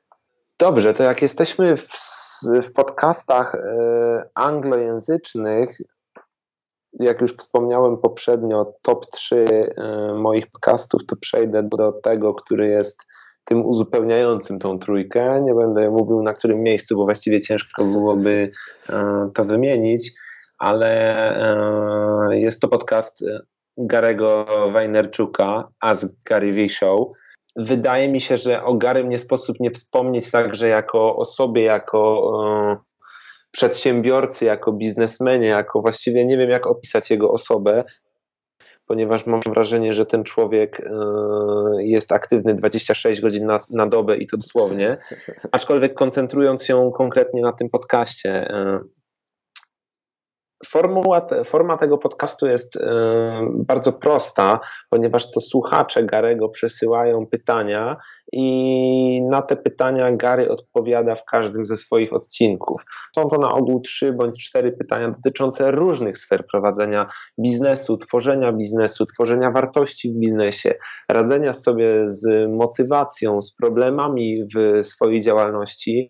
Dobrze, 0.59 0.95
to 0.95 1.03
jak 1.03 1.23
jesteśmy 1.23 1.77
w, 1.77 1.89
w 2.63 2.73
podcastach 2.73 3.55
y, 3.55 3.59
anglojęzycznych, 4.35 5.79
jak 6.93 7.21
już 7.21 7.37
wspomniałem 7.37 7.99
poprzednio, 7.99 8.73
top 8.83 9.07
3 9.07 9.45
e, 9.45 10.15
moich 10.15 10.47
podcastów, 10.47 11.07
to 11.07 11.17
przejdę 11.17 11.63
do 11.63 11.93
tego, 11.93 12.35
który 12.35 12.67
jest 12.67 13.07
tym 13.45 13.67
uzupełniającym 13.67 14.59
tą 14.59 14.79
trójkę. 14.79 15.41
Nie 15.45 15.55
będę 15.55 15.91
mówił 15.91 16.23
na 16.23 16.33
którym 16.33 16.63
miejscu, 16.63 16.97
bo 16.97 17.05
właściwie 17.05 17.41
ciężko 17.41 17.85
byłoby 17.85 18.51
e, 18.89 19.31
to 19.35 19.45
wymienić, 19.45 20.13
ale 20.59 20.89
e, 22.31 22.39
jest 22.39 22.61
to 22.61 22.69
podcast 22.69 23.25
Garego 23.79 24.47
Wajnerczuka, 24.73 25.69
As 25.81 26.17
Gary 26.25 26.53
V 26.53 26.69
Show. 26.69 27.09
Wydaje 27.57 28.09
mi 28.09 28.21
się, 28.21 28.37
że 28.37 28.65
o 28.65 28.75
Garym 28.75 29.09
nie 29.09 29.19
sposób 29.19 29.61
nie 29.61 29.71
wspomnieć 29.71 30.31
także 30.31 30.69
jako 30.69 31.17
osobie, 31.17 31.63
jako 31.63 32.33
przedsiębiorcy, 33.59 34.45
jako 34.45 34.73
biznesmenie, 34.73 35.47
jako 35.47 35.81
właściwie 35.81 36.25
nie 36.25 36.39
wiem, 36.39 36.51
jak 36.51 36.67
opisać 36.67 37.11
jego 37.11 37.31
osobę, 37.31 37.85
ponieważ 38.87 39.27
mam 39.27 39.41
wrażenie, 39.47 39.93
że 39.93 40.07
ten 40.07 40.25
człowiek 40.25 40.81
e, 40.81 40.91
jest 41.79 42.13
aktywny 42.13 42.55
26 42.55 43.21
godzin 43.21 43.47
na, 43.47 43.59
na 43.71 43.87
dobę 43.87 44.17
i 44.17 44.27
to 44.27 44.37
dosłownie. 44.37 44.97
Aczkolwiek 45.53 45.95
koncentrując 45.95 46.65
się 46.65 46.91
konkretnie 46.97 47.43
na 47.43 47.53
tym 47.53 47.71
podcaście, 47.71 48.51
e, 50.65 50.67
Formuła, 50.67 51.27
forma 51.45 51.77
tego 51.77 51.99
podcastu 51.99 52.47
jest 52.47 52.77
y, 52.77 52.81
bardzo 53.55 53.93
prosta, 53.93 54.61
ponieważ 54.91 55.31
to 55.31 55.41
słuchacze 55.41 56.05
Garego 56.05 56.49
przesyłają 56.49 57.27
pytania 57.27 57.97
i 58.33 59.23
na 59.23 59.43
te 59.43 59.57
pytania 59.57 60.13
Gary 60.13 60.51
odpowiada 60.51 61.15
w 61.15 61.25
każdym 61.25 61.67
ze 61.67 61.77
swoich 61.77 62.13
odcinków. 62.13 62.83
Są 63.17 63.29
to 63.29 63.39
na 63.39 63.49
ogół 63.49 63.81
trzy 63.81 64.13
bądź 64.13 64.49
cztery 64.49 64.73
pytania 64.73 65.11
dotyczące 65.11 65.71
różnych 65.71 66.19
sfer 66.19 66.47
prowadzenia 66.47 67.07
biznesu, 67.41 67.97
tworzenia 67.97 68.53
biznesu, 68.53 69.07
tworzenia 69.07 69.51
wartości 69.51 70.13
w 70.13 70.17
biznesie, 70.17 70.75
radzenia 71.09 71.53
sobie 71.53 72.03
z 72.05 72.51
motywacją, 72.51 73.41
z 73.41 73.55
problemami 73.55 74.45
w 74.57 74.85
swojej 74.85 75.21
działalności. 75.21 76.09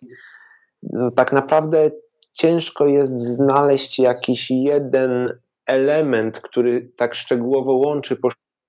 Tak 1.15 1.33
naprawdę 1.33 1.91
ciężko 2.33 2.87
jest 2.87 3.19
znaleźć 3.19 3.99
jakiś 3.99 4.51
jeden 4.51 5.39
element, 5.65 6.41
który 6.41 6.91
tak 6.95 7.15
szczegółowo 7.15 7.73
łączy 7.73 8.17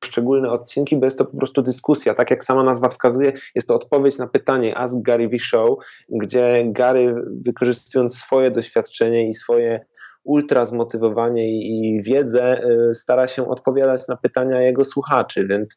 poszczególne 0.00 0.50
odcinki, 0.50 0.96
bo 0.96 1.04
jest 1.04 1.18
to 1.18 1.24
po 1.24 1.36
prostu 1.36 1.62
dyskusja. 1.62 2.14
Tak 2.14 2.30
jak 2.30 2.44
sama 2.44 2.64
nazwa 2.64 2.88
wskazuje, 2.88 3.32
jest 3.54 3.68
to 3.68 3.74
odpowiedź 3.74 4.18
na 4.18 4.26
pytanie 4.26 4.78
Ask 4.78 5.02
Gary 5.02 5.28
V 5.28 5.38
Show, 5.38 5.78
gdzie 6.08 6.64
Gary 6.66 7.14
wykorzystując 7.46 8.18
swoje 8.18 8.50
doświadczenie 8.50 9.28
i 9.28 9.34
swoje 9.34 9.80
ultra 10.24 10.64
zmotywowanie 10.64 11.48
i 11.48 12.02
wiedzę 12.02 12.62
y, 12.90 12.94
stara 12.94 13.28
się 13.28 13.48
odpowiadać 13.48 14.08
na 14.08 14.16
pytania 14.16 14.62
jego 14.62 14.84
słuchaczy, 14.84 15.46
więc 15.46 15.76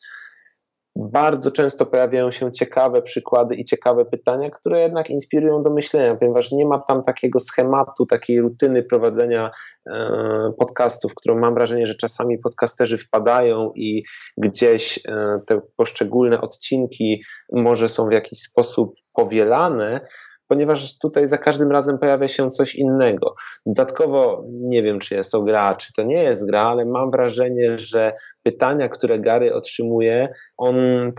bardzo 0.95 1.51
często 1.51 1.85
pojawiają 1.85 2.31
się 2.31 2.51
ciekawe 2.51 3.01
przykłady 3.01 3.55
i 3.55 3.65
ciekawe 3.65 4.05
pytania, 4.05 4.49
które 4.49 4.81
jednak 4.81 5.09
inspirują 5.09 5.63
do 5.63 5.69
myślenia, 5.69 6.15
ponieważ 6.15 6.51
nie 6.51 6.65
ma 6.65 6.79
tam 6.79 7.03
takiego 7.03 7.39
schematu, 7.39 8.05
takiej 8.05 8.41
rutyny 8.41 8.83
prowadzenia 8.83 9.51
e, 9.87 10.53
podcastów, 10.59 11.15
którą 11.15 11.39
mam 11.39 11.53
wrażenie, 11.53 11.87
że 11.87 11.95
czasami 11.95 12.37
podcasterzy 12.37 12.97
wpadają 12.97 13.71
i 13.75 14.03
gdzieś 14.37 14.99
e, 15.07 15.39
te 15.45 15.61
poszczególne 15.75 16.41
odcinki 16.41 17.23
może 17.51 17.89
są 17.89 18.07
w 18.07 18.11
jakiś 18.11 18.39
sposób 18.39 18.95
powielane, 19.13 20.07
ponieważ 20.47 20.97
tutaj 20.97 21.27
za 21.27 21.37
każdym 21.37 21.71
razem 21.71 21.99
pojawia 21.99 22.27
się 22.27 22.49
coś 22.49 22.75
innego. 22.75 23.35
Dodatkowo 23.65 24.43
nie 24.49 24.83
wiem, 24.83 24.99
czy 24.99 25.15
jest 25.15 25.31
to 25.31 25.41
gra, 25.41 25.75
czy 25.75 25.93
to 25.93 26.03
nie 26.03 26.23
jest 26.23 26.47
gra, 26.47 26.61
ale 26.61 26.85
mam 26.85 27.11
wrażenie, 27.11 27.77
że 27.77 28.13
pytania, 28.43 28.89
które 28.89 29.19
Gary 29.19 29.53
otrzymuje, 29.53 30.33
on 30.57 30.75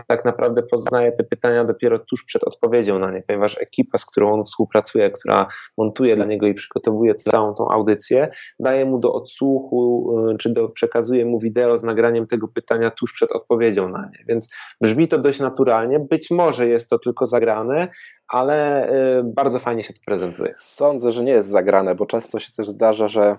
tak 0.07 0.25
naprawdę 0.25 0.63
poznaje 0.63 1.11
te 1.11 1.23
pytania 1.23 1.65
dopiero 1.65 1.99
tuż 1.99 2.25
przed 2.25 2.43
odpowiedzią 2.43 2.99
na 2.99 3.11
nie, 3.11 3.21
ponieważ 3.21 3.61
ekipa, 3.61 3.97
z 3.97 4.05
którą 4.05 4.33
on 4.33 4.45
współpracuje, 4.45 5.09
która 5.09 5.47
montuje 5.77 6.15
dla 6.15 6.25
niego 6.25 6.47
i 6.47 6.53
przygotowuje 6.53 7.15
całą 7.15 7.55
tą 7.55 7.69
audycję, 7.69 8.27
daje 8.59 8.85
mu 8.85 8.99
do 8.99 9.13
odsłuchu, 9.13 10.09
y, 10.29 10.37
czy 10.37 10.53
do, 10.53 10.69
przekazuje 10.69 11.25
mu 11.25 11.39
wideo 11.39 11.77
z 11.77 11.83
nagraniem 11.83 12.27
tego 12.27 12.47
pytania 12.47 12.91
tuż 12.91 13.13
przed 13.13 13.31
odpowiedzią 13.31 13.89
na 13.89 14.01
nie. 14.01 14.25
Więc 14.27 14.55
brzmi 14.81 15.07
to 15.07 15.17
dość 15.17 15.39
naturalnie. 15.39 15.99
Być 15.99 16.31
może 16.31 16.67
jest 16.67 16.89
to 16.89 16.99
tylko 16.99 17.25
zagrane, 17.25 17.87
ale 18.27 18.89
y, 19.19 19.23
bardzo 19.23 19.59
fajnie 19.59 19.83
się 19.83 19.93
to 19.93 19.99
prezentuje. 20.05 20.55
Sądzę, 20.57 21.11
że 21.11 21.23
nie 21.23 21.31
jest 21.31 21.49
zagrane, 21.49 21.95
bo 21.95 22.05
często 22.05 22.39
się 22.39 22.51
też 22.51 22.67
zdarza, 22.67 23.07
że 23.07 23.37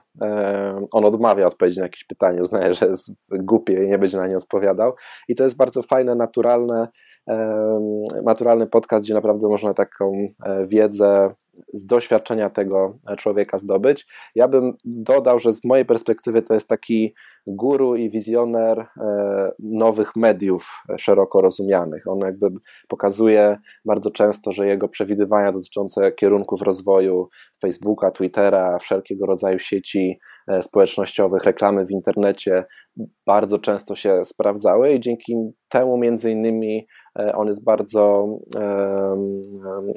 on 0.92 1.04
odmawia 1.04 1.46
odpowiedzi 1.46 1.78
na 1.78 1.84
jakieś 1.84 2.04
pytanie, 2.04 2.42
uznaje, 2.42 2.74
że 2.74 2.86
jest 2.86 3.12
głupie 3.30 3.75
i 3.84 3.88
nie 3.88 3.98
będzie 3.98 4.18
na 4.18 4.26
nie 4.26 4.36
odpowiadał. 4.36 4.92
I 5.28 5.34
to 5.34 5.44
jest 5.44 5.56
bardzo 5.56 5.82
fajne, 5.82 6.14
naturalne, 6.14 6.88
naturalny 8.24 8.66
podcast, 8.66 9.04
gdzie 9.04 9.14
naprawdę 9.14 9.48
można 9.48 9.74
taką 9.74 10.12
e, 10.44 10.66
wiedzę 10.66 11.34
z 11.72 11.86
doświadczenia 11.86 12.50
tego 12.50 12.98
człowieka 13.18 13.58
zdobyć. 13.58 14.06
Ja 14.34 14.48
bym 14.48 14.72
dodał, 14.84 15.38
że 15.38 15.52
z 15.52 15.64
mojej 15.64 15.84
perspektywy 15.84 16.42
to 16.42 16.54
jest 16.54 16.68
taki 16.68 17.14
guru 17.46 17.96
i 17.96 18.10
wizjoner 18.10 18.78
e, 18.78 18.86
nowych 19.58 20.16
mediów 20.16 20.82
szeroko 20.98 21.40
rozumianych. 21.40 22.06
On 22.06 22.18
jakby 22.18 22.46
pokazuje 22.88 23.58
bardzo 23.84 24.10
często, 24.10 24.52
że 24.52 24.66
jego 24.66 24.88
przewidywania 24.88 25.52
dotyczące 25.52 26.12
kierunków 26.12 26.62
rozwoju 26.62 27.28
Facebooka, 27.62 28.10
Twittera, 28.10 28.78
wszelkiego 28.78 29.26
rodzaju 29.26 29.58
sieci 29.58 30.18
e, 30.48 30.62
społecznościowych, 30.62 31.44
reklamy 31.44 31.86
w 31.86 31.90
internecie 31.90 32.64
bardzo 33.26 33.58
często 33.58 33.94
się 33.94 34.24
sprawdzały 34.24 34.92
i 34.92 35.00
dzięki 35.00 35.36
temu 35.68 35.98
między 35.98 36.30
innymi 36.30 36.86
e, 37.18 37.32
on 37.32 37.48
jest 37.48 37.64
bardzo 37.64 38.28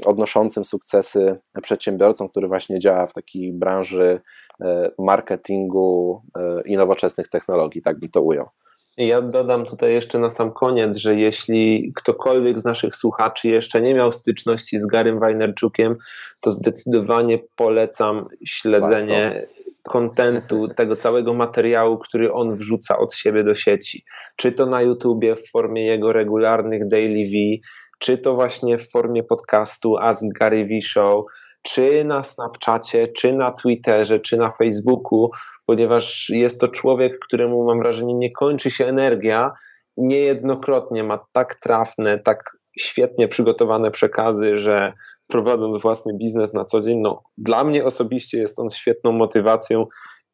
odnoszącym 0.05 0.65
sukcesy 0.65 1.39
przedsiębiorcą, 1.61 2.29
który 2.29 2.47
właśnie 2.47 2.79
działa 2.79 3.05
w 3.05 3.13
takiej 3.13 3.53
branży 3.53 4.21
e, 4.61 4.91
marketingu 4.99 6.21
e, 6.35 6.61
i 6.65 6.77
nowoczesnych 6.77 7.27
technologii, 7.27 7.81
tak 7.81 7.99
bym 7.99 8.09
to 8.09 8.21
ujął. 8.21 8.49
Ja 8.97 9.21
dodam 9.21 9.65
tutaj 9.65 9.93
jeszcze 9.93 10.19
na 10.19 10.29
sam 10.29 10.51
koniec, 10.51 10.97
że 10.97 11.15
jeśli 11.15 11.93
ktokolwiek 11.95 12.59
z 12.59 12.65
naszych 12.65 12.95
słuchaczy 12.95 13.47
jeszcze 13.47 13.81
nie 13.81 13.93
miał 13.93 14.11
styczności 14.11 14.79
z 14.79 14.85
Garym 14.85 15.19
Wajnerczukiem, 15.19 15.95
to 16.39 16.51
zdecydowanie 16.51 17.39
polecam 17.55 18.27
śledzenie 18.45 19.47
kontentu, 19.83 20.67
tego 20.67 20.95
całego 20.95 21.33
materiału, 21.33 21.97
który 21.97 22.33
on 22.33 22.55
wrzuca 22.55 22.97
od 22.97 23.13
siebie 23.13 23.43
do 23.43 23.55
sieci. 23.55 24.03
Czy 24.35 24.51
to 24.51 24.65
na 24.65 24.81
YouTubie 24.81 25.35
w 25.35 25.49
formie 25.49 25.85
jego 25.85 26.13
regularnych 26.13 26.87
Daily 26.87 27.23
V, 27.23 27.67
czy 27.99 28.17
to 28.17 28.35
właśnie 28.35 28.77
w 28.77 28.91
formie 28.91 29.23
podcastu 29.23 29.97
Ask 29.97 30.23
Gary 30.39 30.65
V 30.65 30.81
Show, 30.81 31.25
czy 31.61 32.03
na 32.03 32.23
Snapchacie, 32.23 33.07
czy 33.07 33.33
na 33.33 33.51
Twitterze, 33.51 34.19
czy 34.19 34.37
na 34.37 34.51
Facebooku, 34.51 35.29
ponieważ 35.65 36.29
jest 36.29 36.61
to 36.61 36.67
człowiek, 36.67 37.19
któremu 37.19 37.65
mam 37.65 37.79
wrażenie 37.79 38.13
nie 38.13 38.31
kończy 38.31 38.71
się 38.71 38.85
energia, 38.85 39.51
niejednokrotnie 39.97 41.03
ma 41.03 41.25
tak 41.31 41.55
trafne, 41.55 42.19
tak 42.19 42.57
świetnie 42.79 43.27
przygotowane 43.27 43.91
przekazy, 43.91 44.55
że 44.55 44.93
prowadząc 45.27 45.81
własny 45.81 46.13
biznes 46.13 46.53
na 46.53 46.65
co 46.65 46.81
dzień, 46.81 46.99
no, 46.99 47.23
dla 47.37 47.63
mnie 47.63 47.85
osobiście 47.85 48.37
jest 48.37 48.59
on 48.59 48.69
świetną 48.69 49.11
motywacją 49.11 49.85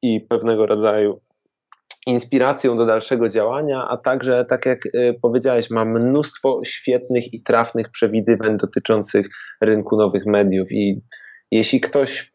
i 0.02 0.22
pewnego 0.22 0.66
rodzaju 0.66 1.22
inspiracją 2.08 2.78
do 2.78 2.86
dalszego 2.86 3.30
działania, 3.30 3.88
a 3.90 3.98
także, 3.98 4.46
tak 4.46 4.66
jak 4.66 4.86
y, 4.86 5.20
powiedziałeś, 5.22 5.70
ma 5.70 5.86
mnóstwo 5.86 6.62
świetnych 6.66 7.34
i 7.34 7.44
trafnych 7.44 7.90
przewidywań 7.90 8.58
dotyczących 8.58 9.28
rynku 9.62 9.98
nowych 9.98 10.26
mediów. 10.26 10.72
I 10.72 11.02
jeśli 11.52 11.82
ktoś 11.82 12.32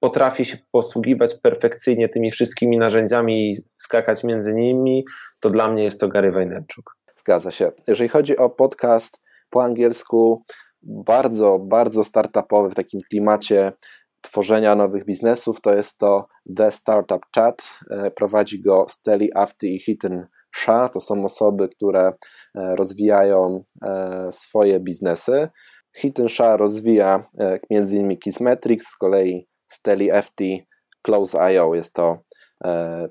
potrafi 0.00 0.44
się 0.44 0.58
posługiwać 0.72 1.34
perfekcyjnie 1.34 2.08
tymi 2.08 2.30
wszystkimi 2.30 2.78
narzędziami 2.78 3.50
i 3.50 3.56
skakać 3.76 4.24
między 4.24 4.54
nimi, 4.54 5.04
to 5.40 5.50
dla 5.50 5.68
mnie 5.68 5.84
jest 5.84 6.00
to 6.00 6.08
Gary 6.08 6.32
Vaynerchuk. 6.32 6.96
Zgadza 7.16 7.50
się. 7.50 7.72
Jeżeli 7.86 8.08
chodzi 8.08 8.36
o 8.36 8.50
podcast 8.50 9.20
po 9.50 9.64
angielsku, 9.64 10.44
bardzo, 10.82 11.58
bardzo 11.58 12.04
startupowy 12.04 12.70
w 12.70 12.74
takim 12.74 13.00
klimacie 13.10 13.72
tworzenia 14.20 14.74
nowych 14.74 15.04
biznesów, 15.04 15.60
to 15.60 15.74
jest 15.74 15.98
to 15.98 16.28
The 16.56 16.70
Startup 16.70 17.26
Chat. 17.34 17.62
E, 17.90 18.10
prowadzi 18.10 18.62
go 18.62 18.86
Steli 18.88 19.30
Afty 19.34 19.68
i 19.68 19.78
Hiten 19.78 20.26
Shah. 20.56 20.90
To 20.90 21.00
są 21.00 21.24
osoby, 21.24 21.68
które 21.68 22.12
e, 22.54 22.76
rozwijają 22.76 23.64
e, 23.82 24.28
swoje 24.32 24.80
biznesy. 24.80 25.48
Hiten 25.96 26.28
Shah 26.28 26.58
rozwija 26.58 27.24
m.in. 27.70 28.16
Kissmetrics, 28.16 28.86
z 28.86 28.96
kolei 28.96 29.48
Steli 29.66 30.10
Afty 30.10 30.58
Close.io 31.02 31.74
jest 31.74 31.94
to 31.94 32.18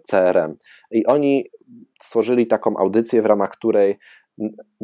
CRM. 0.07 0.55
I 0.91 1.05
oni 1.05 1.45
stworzyli 2.01 2.47
taką 2.47 2.77
audycję, 2.77 3.21
w 3.21 3.25
ramach 3.25 3.51
której 3.51 3.99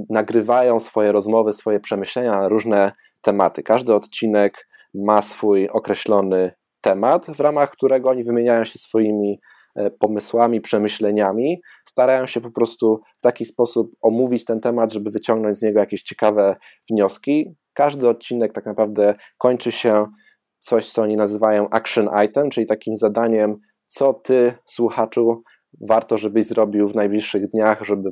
nagrywają 0.10 0.80
swoje 0.80 1.12
rozmowy, 1.12 1.54
swoje 1.54 1.80
przemyślenia 1.80 2.32
na 2.32 2.48
różne 2.48 2.92
tematy. 3.22 3.64
Każdy 3.64 3.94
odcinek 3.94 4.68
ma 4.94 5.22
swój 5.22 5.70
określony 5.70 6.52
temat, 6.82 7.26
w 7.26 7.39
ramach 7.39 7.70
którego 7.70 8.10
oni 8.10 8.24
wymieniają 8.24 8.63
się 8.63 8.80
swoimi 8.80 9.39
e, 9.76 9.91
pomysłami, 9.91 10.62
przemyśleniami, 10.62 11.62
starają 11.86 12.26
się 12.26 12.41
po 12.41 12.52
prostu 12.52 13.02
w 13.17 13.22
taki 13.22 13.46
sposób 13.46 13.91
omówić 14.02 14.46
ten 14.46 14.60
temat, 14.60 14.94
żeby 14.94 15.12
wyciągnąć 15.12 15.58
z 15.58 15.62
niego 15.62 15.80
jakieś 15.80 16.04
ciekawe 16.04 16.56
wnioski. 16.89 17.56
Każdy 17.74 18.10
odcinek 18.10 18.54
tak 18.54 18.65
naprawdę 18.65 19.15
kończy 19.38 19.72
się 19.72 20.06
coś, 20.60 20.91
co 20.91 21.02
oni 21.02 21.15
nazywają 21.15 21.70
action 21.70 22.10
item, 22.26 22.50
czyli 22.50 22.67
takim 22.67 22.96
zadaniem, 22.96 23.58
co 23.88 24.13
ty, 24.13 24.54
słuchaczu, 24.65 25.44
warto, 25.82 26.17
żebyś 26.17 26.46
zrobił 26.46 26.88
w 26.88 26.96
najbliższych 26.96 27.50
dniach, 27.52 27.84
żeby 27.84 28.12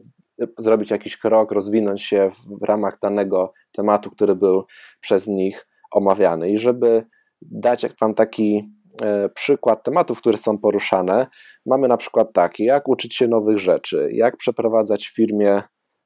zrobić 0.58 0.91
jakiś 0.91 1.17
krok, 1.17 1.51
rozwinąć 1.51 2.03
się 2.03 2.29
w 2.62 2.63
ramach 2.63 2.97
danego 3.01 3.53
tematu, 3.71 4.10
który 4.10 4.36
był 4.36 4.63
przez 5.01 5.27
nich 5.27 5.67
omawiany. 5.91 6.49
I 6.49 6.58
żeby 6.58 7.05
dać 7.41 7.86
Wam 8.02 8.13
taki 8.13 8.73
e, 9.02 9.30
przykład 9.30 9.84
tematów, 9.84 10.17
które 10.21 10.38
są 10.38 10.58
poruszane, 10.58 11.28
mamy 11.65 11.88
na 11.88 11.97
przykład 11.97 12.34
taki, 12.34 12.63
jak 12.63 12.88
uczyć 12.88 13.15
się 13.15 13.28
nowych 13.28 13.60
rzeczy, 13.60 14.10
jak 14.13 14.38
przeprowadzać 14.38 15.08
w 15.08 15.15
firmie 15.15 15.62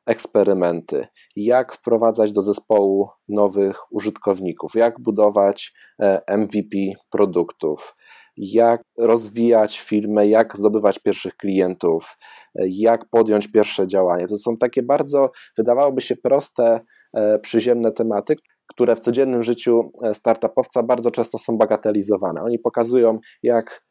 eksperymenty, 0.05 1.07
jak 1.35 1.73
wprowadzać 1.73 2.31
do 2.31 2.41
zespołu 2.41 3.09
nowych 3.27 3.91
użytkowników, 3.91 4.75
jak 4.75 5.01
budować 5.01 5.73
e, 6.01 6.37
MVP 6.37 6.77
produktów, 7.11 7.95
jak 8.37 8.81
rozwijać 8.97 9.79
firmę, 9.79 10.27
jak 10.27 10.57
zdobywać 10.57 10.99
pierwszych 10.99 11.35
klientów, 11.35 12.17
jak 12.55 13.09
podjąć 13.09 13.51
pierwsze 13.51 13.87
działanie. 13.87 14.27
To 14.27 14.37
są 14.37 14.51
takie 14.59 14.83
bardzo, 14.83 15.31
wydawałoby 15.57 16.01
się 16.01 16.15
proste, 16.15 16.79
e, 17.13 17.39
przyziemne 17.39 17.91
tematy, 17.91 18.35
które 18.67 18.95
w 18.95 18.99
codziennym 18.99 19.43
życiu 19.43 19.91
e, 20.03 20.13
startupowca 20.13 20.83
bardzo 20.83 21.11
często 21.11 21.37
są 21.37 21.57
bagatelizowane. 21.57 22.41
Oni 22.41 22.59
pokazują, 22.59 23.19
jak 23.43 23.85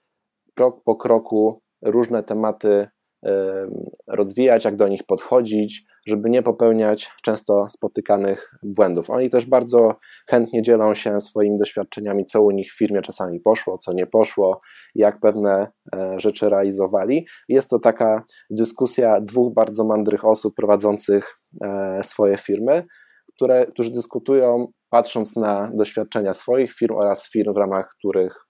krok 0.55 0.83
po 0.85 0.97
kroku 0.97 1.63
różne 1.83 2.23
tematy 2.23 2.89
rozwijać, 4.09 4.65
jak 4.65 4.77
do 4.77 4.89
nich 4.89 5.05
podchodzić, 5.05 5.85
żeby 6.07 6.31
nie 6.31 6.43
popełniać 6.43 7.11
często 7.23 7.69
spotykanych 7.69 8.51
błędów. 8.63 9.11
Oni 9.11 9.31
też 9.31 9.47
bardzo 9.47 9.97
chętnie 10.31 10.63
dzielą 10.63 10.95
się 10.95 11.21
swoimi 11.21 11.59
doświadczeniami, 11.59 12.25
co 12.25 12.43
u 12.43 12.51
nich 12.51 12.73
w 12.73 12.79
firmie 12.79 13.03
czasami 13.03 13.41
poszło, 13.41 13.79
co 13.79 13.93
nie 13.93 14.07
poszło, 14.07 14.61
jak 14.95 15.19
pewne 15.19 15.69
e, 15.95 16.21
rzeczy 16.21 16.49
realizowali. 16.49 17.27
Jest 17.49 17.71
to 17.71 17.79
taka 17.79 18.25
dyskusja 18.51 19.21
dwóch 19.21 19.55
bardzo 19.55 19.85
mądrych 19.85 20.25
osób 20.25 20.55
prowadzących 20.55 21.39
e, 21.65 22.03
swoje 22.03 22.37
firmy, 22.37 22.87
które, 23.43 23.67
którzy 23.67 23.91
dyskutują 23.91 24.67
patrząc 24.91 25.37
na 25.37 25.71
doświadczenia 25.75 26.33
swoich 26.33 26.73
firm 26.73 26.97
oraz 26.97 27.31
firm, 27.31 27.55
w 27.55 27.57
ramach 27.57 27.89
których 27.99 28.47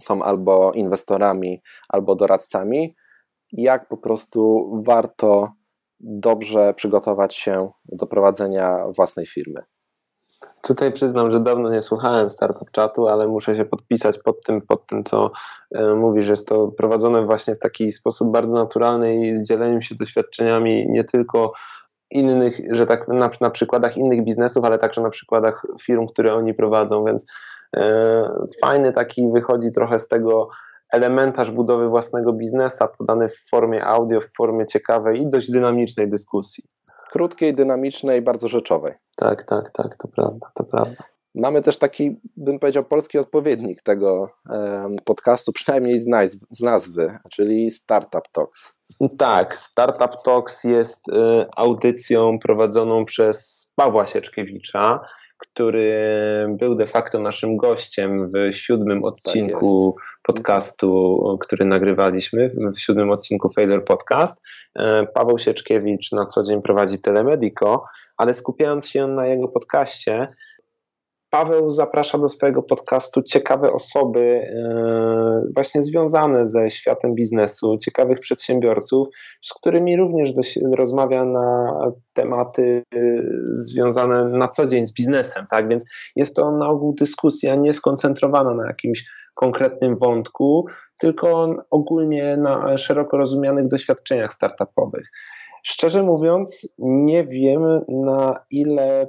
są 0.00 0.22
albo 0.22 0.72
inwestorami, 0.72 1.62
albo 1.88 2.14
doradcami, 2.14 2.96
jak 3.52 3.88
po 3.88 3.96
prostu 3.96 4.70
warto 4.86 5.48
dobrze 6.00 6.74
przygotować 6.74 7.36
się 7.36 7.70
do 7.84 8.06
prowadzenia 8.06 8.84
własnej 8.96 9.26
firmy. 9.26 9.62
Tutaj 10.62 10.92
przyznam, 10.92 11.30
że 11.30 11.40
dawno 11.40 11.70
nie 11.70 11.80
słuchałem 11.80 12.30
startup 12.30 12.70
chatu, 12.76 13.08
ale 13.08 13.28
muszę 13.28 13.56
się 13.56 13.64
podpisać 13.64 14.18
pod 14.18 14.42
tym, 14.42 14.60
pod 14.60 14.86
tym 14.86 15.04
co 15.04 15.30
e, 15.74 15.94
mówisz. 15.94 16.28
Jest 16.28 16.48
to 16.48 16.68
prowadzone 16.68 17.26
właśnie 17.26 17.54
w 17.54 17.58
taki 17.58 17.92
sposób 17.92 18.32
bardzo 18.32 18.56
naturalny 18.56 19.26
i 19.26 19.36
z 19.36 19.48
dzieleniem 19.48 19.80
się 19.80 19.94
doświadczeniami 19.94 20.86
nie 20.90 21.04
tylko 21.04 21.52
innych, 22.10 22.60
że 22.70 22.86
tak 22.86 23.08
na, 23.08 23.30
na 23.40 23.50
przykładach 23.50 23.96
innych 23.96 24.24
biznesów, 24.24 24.64
ale 24.64 24.78
także 24.78 25.00
na 25.00 25.10
przykładach 25.10 25.66
firm, 25.82 26.06
które 26.06 26.34
oni 26.34 26.54
prowadzą, 26.54 27.04
więc 27.04 27.26
e, 27.76 28.46
fajny 28.60 28.92
taki 28.92 29.30
wychodzi 29.32 29.72
trochę 29.72 29.98
z 29.98 30.08
tego 30.08 30.48
elementarz 30.92 31.50
budowy 31.50 31.88
własnego 31.88 32.32
biznesa 32.32 32.88
podany 32.88 33.28
w 33.28 33.48
formie 33.50 33.84
audio, 33.84 34.20
w 34.20 34.36
formie 34.36 34.66
ciekawej 34.66 35.22
i 35.22 35.26
dość 35.26 35.50
dynamicznej 35.50 36.08
dyskusji. 36.08 36.64
Krótkiej, 37.10 37.54
dynamicznej, 37.54 38.22
bardzo 38.22 38.48
rzeczowej. 38.48 38.94
Tak, 39.16 39.42
tak, 39.42 39.70
tak, 39.70 39.96
to 39.96 40.08
prawda, 40.08 40.50
to 40.54 40.64
prawda. 40.64 41.04
Mamy 41.34 41.62
też 41.62 41.78
taki, 41.78 42.20
bym 42.36 42.58
powiedział, 42.58 42.84
polski 42.84 43.18
odpowiednik 43.18 43.82
tego 43.82 44.30
podcastu, 45.04 45.52
przynajmniej 45.52 45.98
z, 45.98 46.06
nazw 46.06 46.38
z 46.50 46.60
nazwy, 46.60 47.18
czyli 47.30 47.70
Startup 47.70 48.28
Talks. 48.32 48.74
Tak, 49.18 49.56
Startup 49.56 50.22
Talks 50.24 50.64
jest 50.64 51.08
y, 51.08 51.12
audycją 51.56 52.38
prowadzoną 52.38 53.04
przez 53.04 53.66
Pawła 53.76 54.06
Sieczkiewicza, 54.06 55.00
który 55.40 55.94
był 56.48 56.74
de 56.74 56.86
facto 56.86 57.18
naszym 57.18 57.56
gościem 57.56 58.28
w 58.28 58.52
siódmym 58.52 59.04
odcinku 59.04 59.94
tak 59.96 60.06
podcastu, 60.22 61.22
który 61.40 61.64
nagrywaliśmy, 61.64 62.50
w 62.74 62.80
siódmym 62.80 63.10
odcinku 63.10 63.48
Failure 63.48 63.82
Podcast. 63.82 64.42
E, 64.78 65.06
Paweł 65.14 65.38
Sieczkiewicz 65.38 66.12
na 66.12 66.26
co 66.26 66.42
dzień 66.42 66.62
prowadzi 66.62 66.98
Telemedico, 66.98 67.84
ale 68.16 68.34
skupiając 68.34 68.88
się 68.88 69.06
na 69.06 69.26
jego 69.26 69.48
podcaście, 69.48 70.28
Paweł 71.30 71.70
zaprasza 71.70 72.18
do 72.18 72.28
swojego 72.28 72.62
podcastu 72.62 73.22
ciekawe 73.22 73.72
osoby, 73.72 74.20
e, 74.20 75.42
właśnie 75.54 75.82
związane 75.82 76.46
ze 76.46 76.70
światem 76.70 77.14
biznesu, 77.14 77.78
ciekawych 77.78 78.20
przedsiębiorców, 78.20 79.08
z 79.40 79.54
którymi 79.54 79.96
również 79.96 80.30
rozmawia 80.76 81.24
na 81.24 81.76
tematy 82.12 82.82
e, 82.94 83.00
związane 83.52 84.24
na 84.24 84.48
co 84.48 84.66
dzień 84.66 84.86
z 84.86 84.94
biznesem. 84.94 85.46
Tak 85.50 85.68
więc 85.68 85.84
jest 86.16 86.36
to 86.36 86.52
na 86.52 86.68
ogół 86.68 86.94
dyskusja 86.94 87.54
nieskoncentrowana 87.54 88.54
na 88.54 88.66
jakimś 88.66 89.04
konkretnym 89.34 89.98
wątku, 89.98 90.66
tylko 90.98 91.54
ogólnie 91.70 92.36
na 92.36 92.78
szeroko 92.78 93.16
rozumianych 93.16 93.68
doświadczeniach 93.68 94.32
startupowych. 94.32 95.10
Szczerze 95.62 96.02
mówiąc, 96.02 96.68
nie 96.78 97.24
wiem 97.24 97.62
na 97.88 98.44
ile 98.50 99.08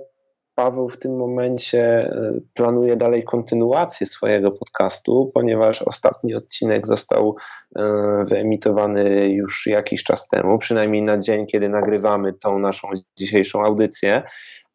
Paweł 0.62 0.90
w 0.90 0.98
tym 0.98 1.18
momencie 1.18 1.82
e, 1.82 2.34
planuje 2.54 2.96
dalej 2.96 3.24
kontynuację 3.24 4.08
swojego 4.08 4.52
podcastu, 4.52 5.32
ponieważ 5.34 5.82
ostatni 5.82 6.36
odcinek 6.36 6.88
został 6.88 7.36
e, 7.76 7.84
wyemitowany 8.28 9.30
już 9.30 9.68
jakiś 9.68 10.04
czas 10.04 10.28
temu, 10.28 10.58
przynajmniej 10.58 11.02
na 11.02 11.18
dzień, 11.18 11.46
kiedy 11.46 11.70
nagrywamy 11.70 12.34
tą 12.34 12.60
naszą 12.60 12.88
dzisiejszą 13.18 13.66
audycję. 13.66 14.24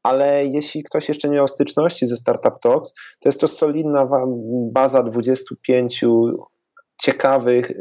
Ale 0.02 0.46
jeśli 0.46 0.82
ktoś 0.82 1.08
jeszcze 1.08 1.28
nie 1.28 1.34
miał 1.34 1.48
styczności 1.48 2.06
ze 2.06 2.16
Startup 2.16 2.60
Talks, 2.62 2.94
to 3.20 3.28
jest 3.28 3.40
to 3.40 3.48
solidna 3.48 4.08
baza 4.72 5.02
25 5.02 6.04
ciekawych 7.00 7.72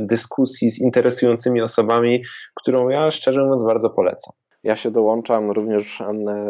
dyskusji 0.00 0.70
z 0.70 0.80
interesującymi 0.80 1.62
osobami, 1.62 2.22
którą 2.54 2.88
ja 2.88 3.10
szczerze 3.10 3.42
mówiąc 3.42 3.64
bardzo 3.64 3.90
polecam. 3.90 4.32
Ja 4.62 4.76
się 4.76 4.90
dołączam, 4.90 5.50
również 5.50 6.02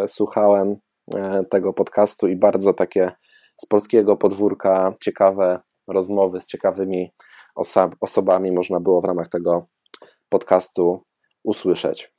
słuchałem 0.06 0.76
tego 1.50 1.72
podcastu 1.72 2.28
i 2.28 2.36
bardzo 2.36 2.72
takie 2.74 3.12
z 3.56 3.66
polskiego 3.66 4.16
podwórka 4.16 4.94
ciekawe 5.00 5.60
rozmowy 5.88 6.40
z 6.40 6.46
ciekawymi 6.46 7.12
oso 7.54 7.90
osobami 8.00 8.52
można 8.52 8.80
było 8.80 9.00
w 9.00 9.04
ramach 9.04 9.28
tego 9.28 9.66
podcastu 10.28 11.04
usłyszeć. 11.44 12.12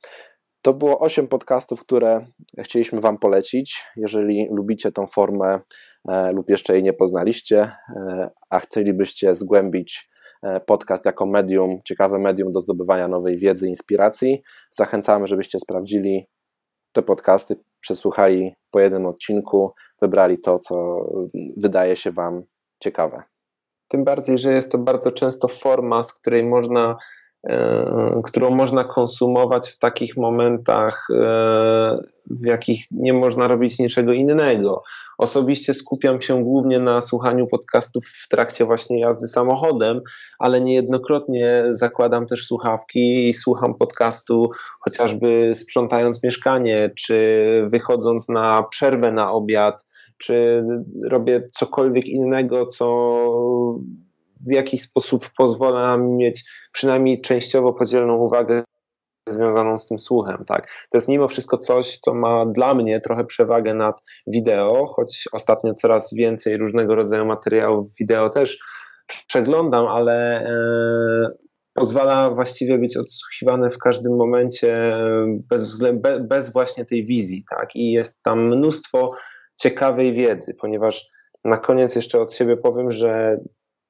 To 0.62 0.74
było 0.74 0.98
8 0.98 1.28
podcastów, 1.28 1.80
które 1.80 2.26
chcieliśmy 2.58 3.00
Wam 3.00 3.18
polecić. 3.18 3.84
Jeżeli 3.96 4.48
lubicie 4.50 4.92
tą 4.92 5.06
formę 5.06 5.60
e, 6.08 6.32
lub 6.32 6.50
jeszcze 6.50 6.74
jej 6.74 6.82
nie 6.82 6.92
poznaliście, 6.92 7.60
e, 7.96 8.30
a 8.50 8.60
chcielibyście 8.60 9.34
zgłębić 9.34 10.10
e, 10.42 10.60
podcast 10.60 11.04
jako 11.04 11.26
medium, 11.26 11.80
ciekawe 11.84 12.18
medium 12.18 12.52
do 12.52 12.60
zdobywania 12.60 13.08
nowej 13.08 13.38
wiedzy, 13.38 13.68
inspiracji, 13.68 14.42
zachęcamy, 14.70 15.26
żebyście 15.26 15.58
sprawdzili 15.60 16.26
te 16.92 17.02
podcasty, 17.02 17.56
przesłuchali 17.80 18.54
po 18.70 18.80
jednym 18.80 19.06
odcinku, 19.06 19.74
wybrali 20.02 20.38
to, 20.38 20.58
co 20.58 21.06
wydaje 21.56 21.96
się 21.96 22.10
Wam 22.12 22.42
ciekawe. 22.80 23.22
Tym 23.88 24.04
bardziej, 24.04 24.38
że 24.38 24.52
jest 24.52 24.72
to 24.72 24.78
bardzo 24.78 25.12
często 25.12 25.48
forma, 25.48 26.02
z 26.02 26.12
której 26.12 26.44
można, 26.44 26.96
którą 28.24 28.50
można 28.50 28.84
konsumować 28.84 29.70
w 29.70 29.78
takich 29.78 30.16
momentach, 30.16 31.06
e, 31.10 31.98
w 32.30 32.46
jakich 32.46 32.84
nie 32.90 33.12
można 33.12 33.48
robić 33.48 33.78
niczego 33.78 34.12
innego. 34.12 34.82
Osobiście 35.18 35.74
skupiam 35.74 36.22
się 36.22 36.44
głównie 36.44 36.78
na 36.78 37.00
słuchaniu 37.00 37.46
podcastów 37.46 38.06
w 38.06 38.28
trakcie 38.28 38.64
właśnie 38.64 39.00
jazdy 39.00 39.28
samochodem, 39.28 40.00
ale 40.38 40.60
niejednokrotnie 40.60 41.64
zakładam 41.70 42.26
też 42.26 42.46
słuchawki 42.46 43.28
i 43.28 43.32
słucham 43.32 43.74
podcastu 43.74 44.50
chociażby 44.80 45.50
sprzątając 45.54 46.22
mieszkanie, 46.22 46.90
czy 46.98 47.66
wychodząc 47.68 48.28
na 48.28 48.62
przerwę 48.62 49.12
na 49.12 49.32
obiad, 49.32 49.86
czy 50.18 50.64
robię 51.10 51.48
cokolwiek 51.54 52.06
innego, 52.06 52.66
co 52.66 53.16
w 54.46 54.52
jakiś 54.52 54.82
sposób 54.82 55.30
pozwala 55.38 55.96
mi 55.96 56.12
mieć 56.12 56.44
przynajmniej 56.72 57.20
częściowo 57.20 57.72
podzieloną 57.72 58.16
uwagę 58.16 58.64
związaną 59.28 59.78
z 59.78 59.86
tym 59.86 59.98
słuchem, 59.98 60.44
tak. 60.46 60.66
To 60.90 60.98
jest 60.98 61.08
mimo 61.08 61.28
wszystko 61.28 61.58
coś, 61.58 61.98
co 61.98 62.14
ma 62.14 62.46
dla 62.46 62.74
mnie 62.74 63.00
trochę 63.00 63.24
przewagę 63.24 63.74
nad 63.74 64.02
wideo, 64.26 64.86
choć 64.86 65.28
ostatnio 65.32 65.74
coraz 65.74 66.14
więcej 66.14 66.56
różnego 66.56 66.94
rodzaju 66.94 67.24
materiałów 67.24 67.86
wideo 68.00 68.30
też 68.30 68.58
przeglądam, 69.26 69.86
ale 69.86 70.44
e, 70.44 71.30
pozwala 71.74 72.30
właściwie 72.30 72.78
być 72.78 72.96
odsłuchiwany 72.96 73.70
w 73.70 73.78
każdym 73.78 74.16
momencie 74.16 74.76
e, 74.76 75.26
bez, 75.48 75.82
bez 76.20 76.52
właśnie 76.52 76.84
tej 76.84 77.06
wizji, 77.06 77.44
tak. 77.50 77.76
I 77.76 77.92
jest 77.92 78.22
tam 78.22 78.46
mnóstwo 78.46 79.12
ciekawej 79.60 80.12
wiedzy, 80.12 80.54
ponieważ 80.60 81.06
na 81.44 81.58
koniec 81.58 81.96
jeszcze 81.96 82.20
od 82.20 82.32
siebie 82.34 82.56
powiem, 82.56 82.90
że 82.90 83.40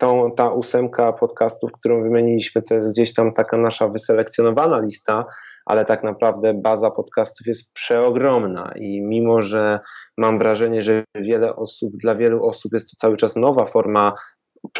tą, 0.00 0.32
ta 0.36 0.50
ósemka 0.50 1.12
podcastów, 1.12 1.72
którą 1.72 2.02
wymieniliśmy, 2.02 2.62
to 2.62 2.74
jest 2.74 2.90
gdzieś 2.90 3.14
tam 3.14 3.32
taka 3.32 3.56
nasza 3.56 3.88
wyselekcjonowana 3.88 4.78
lista, 4.80 5.24
ale 5.66 5.84
tak 5.84 6.04
naprawdę 6.04 6.54
baza 6.54 6.90
podcastów 6.90 7.46
jest 7.46 7.72
przeogromna 7.74 8.72
i 8.76 9.02
mimo, 9.02 9.42
że 9.42 9.80
mam 10.18 10.38
wrażenie, 10.38 10.82
że 10.82 11.04
wiele 11.14 11.56
osób, 11.56 11.92
dla 11.96 12.14
wielu 12.14 12.46
osób 12.46 12.72
jest 12.72 12.90
to 12.90 12.96
cały 12.96 13.16
czas 13.16 13.36
nowa 13.36 13.64
forma 13.64 14.14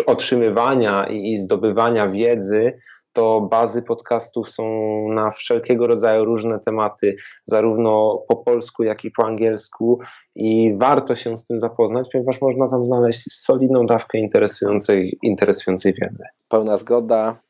otrzymywania 0.07 1.07
i, 1.07 1.33
i 1.33 1.39
zdobywania 1.39 2.09
wiedzy, 2.09 2.73
to 3.13 3.41
bazy 3.41 3.83
podcastów 3.83 4.51
są 4.51 4.65
na 5.09 5.31
wszelkiego 5.31 5.87
rodzaju 5.87 6.25
różne 6.25 6.61
tematy, 6.61 7.17
zarówno 7.45 8.23
po 8.29 8.37
polsku, 8.37 8.83
jak 8.83 9.05
i 9.05 9.11
po 9.11 9.27
angielsku, 9.27 9.99
i 10.35 10.75
warto 10.79 11.15
się 11.15 11.37
z 11.37 11.47
tym 11.47 11.59
zapoznać, 11.59 12.09
ponieważ 12.13 12.41
można 12.41 12.69
tam 12.69 12.85
znaleźć 12.85 13.33
solidną 13.33 13.87
dawkę 13.87 14.19
interesującej, 14.19 15.19
interesującej 15.23 15.95
wiedzy. 16.03 16.25
Pełna 16.49 16.79
zgoda. 16.79 17.41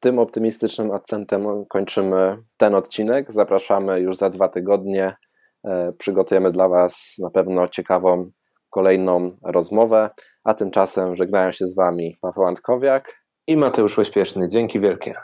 Tym 0.00 0.18
optymistycznym 0.18 0.90
akcentem 0.90 1.64
kończymy 1.68 2.38
ten 2.56 2.74
odcinek. 2.74 3.32
Zapraszamy 3.32 4.00
już 4.00 4.16
za 4.16 4.30
dwa 4.30 4.48
tygodnie. 4.48 5.16
E, 5.64 5.92
przygotujemy 5.92 6.52
dla 6.52 6.68
Was 6.68 7.14
na 7.18 7.30
pewno 7.30 7.68
ciekawą 7.68 8.30
kolejną 8.70 9.28
rozmowę. 9.42 10.10
A 10.44 10.54
tymczasem 10.54 11.16
żegnają 11.16 11.52
się 11.52 11.66
z 11.66 11.74
Wami 11.74 12.16
Paweł 12.20 12.46
Antkowiak 12.46 13.23
i 13.46 13.56
Mateusz 13.56 13.98
Ośpieszny. 13.98 14.48
Dzięki 14.48 14.80
wielkie. 14.80 15.14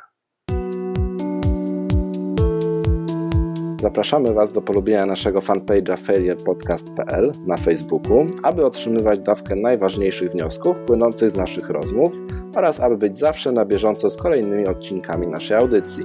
Zapraszamy 3.81 4.35
Was 4.35 4.53
do 4.53 4.63
polubienia 4.63 5.07
naszego 5.07 5.41
fanpage'a 5.41 5.97
failurepodcast.pl 6.01 7.33
na 7.47 7.57
Facebooku, 7.57 8.27
aby 8.43 8.67
otrzymywać 8.67 9.19
dawkę 9.19 9.57
najważniejszych 9.57 10.31
wniosków 10.31 10.81
płynących 10.81 11.31
z 11.31 11.35
naszych 11.35 11.71
rozmów 11.71 12.13
oraz 12.57 12.81
aby 12.81 12.97
być 12.97 13.17
zawsze 13.17 13.53
na 13.53 13.65
bieżąco 13.65 14.11
z 14.11 14.17
kolejnymi 14.17 14.67
odcinkami 14.67 15.27
naszej 15.27 15.57
audycji. 15.57 16.05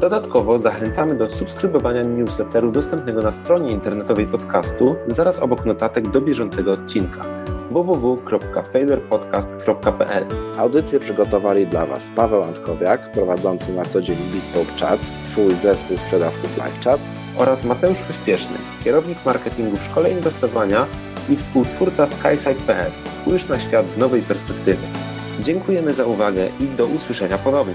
Dodatkowo 0.00 0.58
zachęcamy 0.58 1.14
do 1.14 1.30
subskrybowania 1.30 2.02
newsletteru 2.02 2.70
dostępnego 2.70 3.22
na 3.22 3.30
stronie 3.30 3.72
internetowej 3.72 4.26
podcastu 4.26 4.96
zaraz 5.06 5.38
obok 5.38 5.64
notatek 5.64 6.08
do 6.08 6.20
bieżącego 6.20 6.72
odcinka 6.72 7.46
www.failurepodcast.pl 7.82 10.26
Audycję 10.58 11.00
przygotowali 11.00 11.66
dla 11.66 11.86
Was 11.86 12.10
Paweł 12.16 12.42
Antkowiak, 12.42 13.12
prowadzący 13.12 13.72
na 13.72 13.84
co 13.84 14.02
dzień 14.02 14.16
Bespoke 14.34 14.72
Chat, 14.80 15.00
Twój 15.22 15.54
zespół 15.54 15.98
sprzedawców 15.98 16.56
LiveChat 16.56 17.00
oraz 17.38 17.64
Mateusz 17.64 18.02
Pośpieszny, 18.02 18.56
kierownik 18.84 19.18
marketingu 19.26 19.76
w 19.76 19.84
szkole 19.84 20.10
inwestowania 20.10 20.86
i 21.28 21.36
współtwórca 21.36 22.06
SkySide.pl. 22.06 22.90
Spójrz 23.12 23.48
na 23.48 23.58
świat 23.58 23.88
z 23.88 23.96
nowej 23.96 24.22
perspektywy. 24.22 24.86
Dziękujemy 25.40 25.94
za 25.94 26.04
uwagę 26.04 26.48
i 26.60 26.66
do 26.76 26.86
usłyszenia 26.86 27.38
ponownie. 27.38 27.74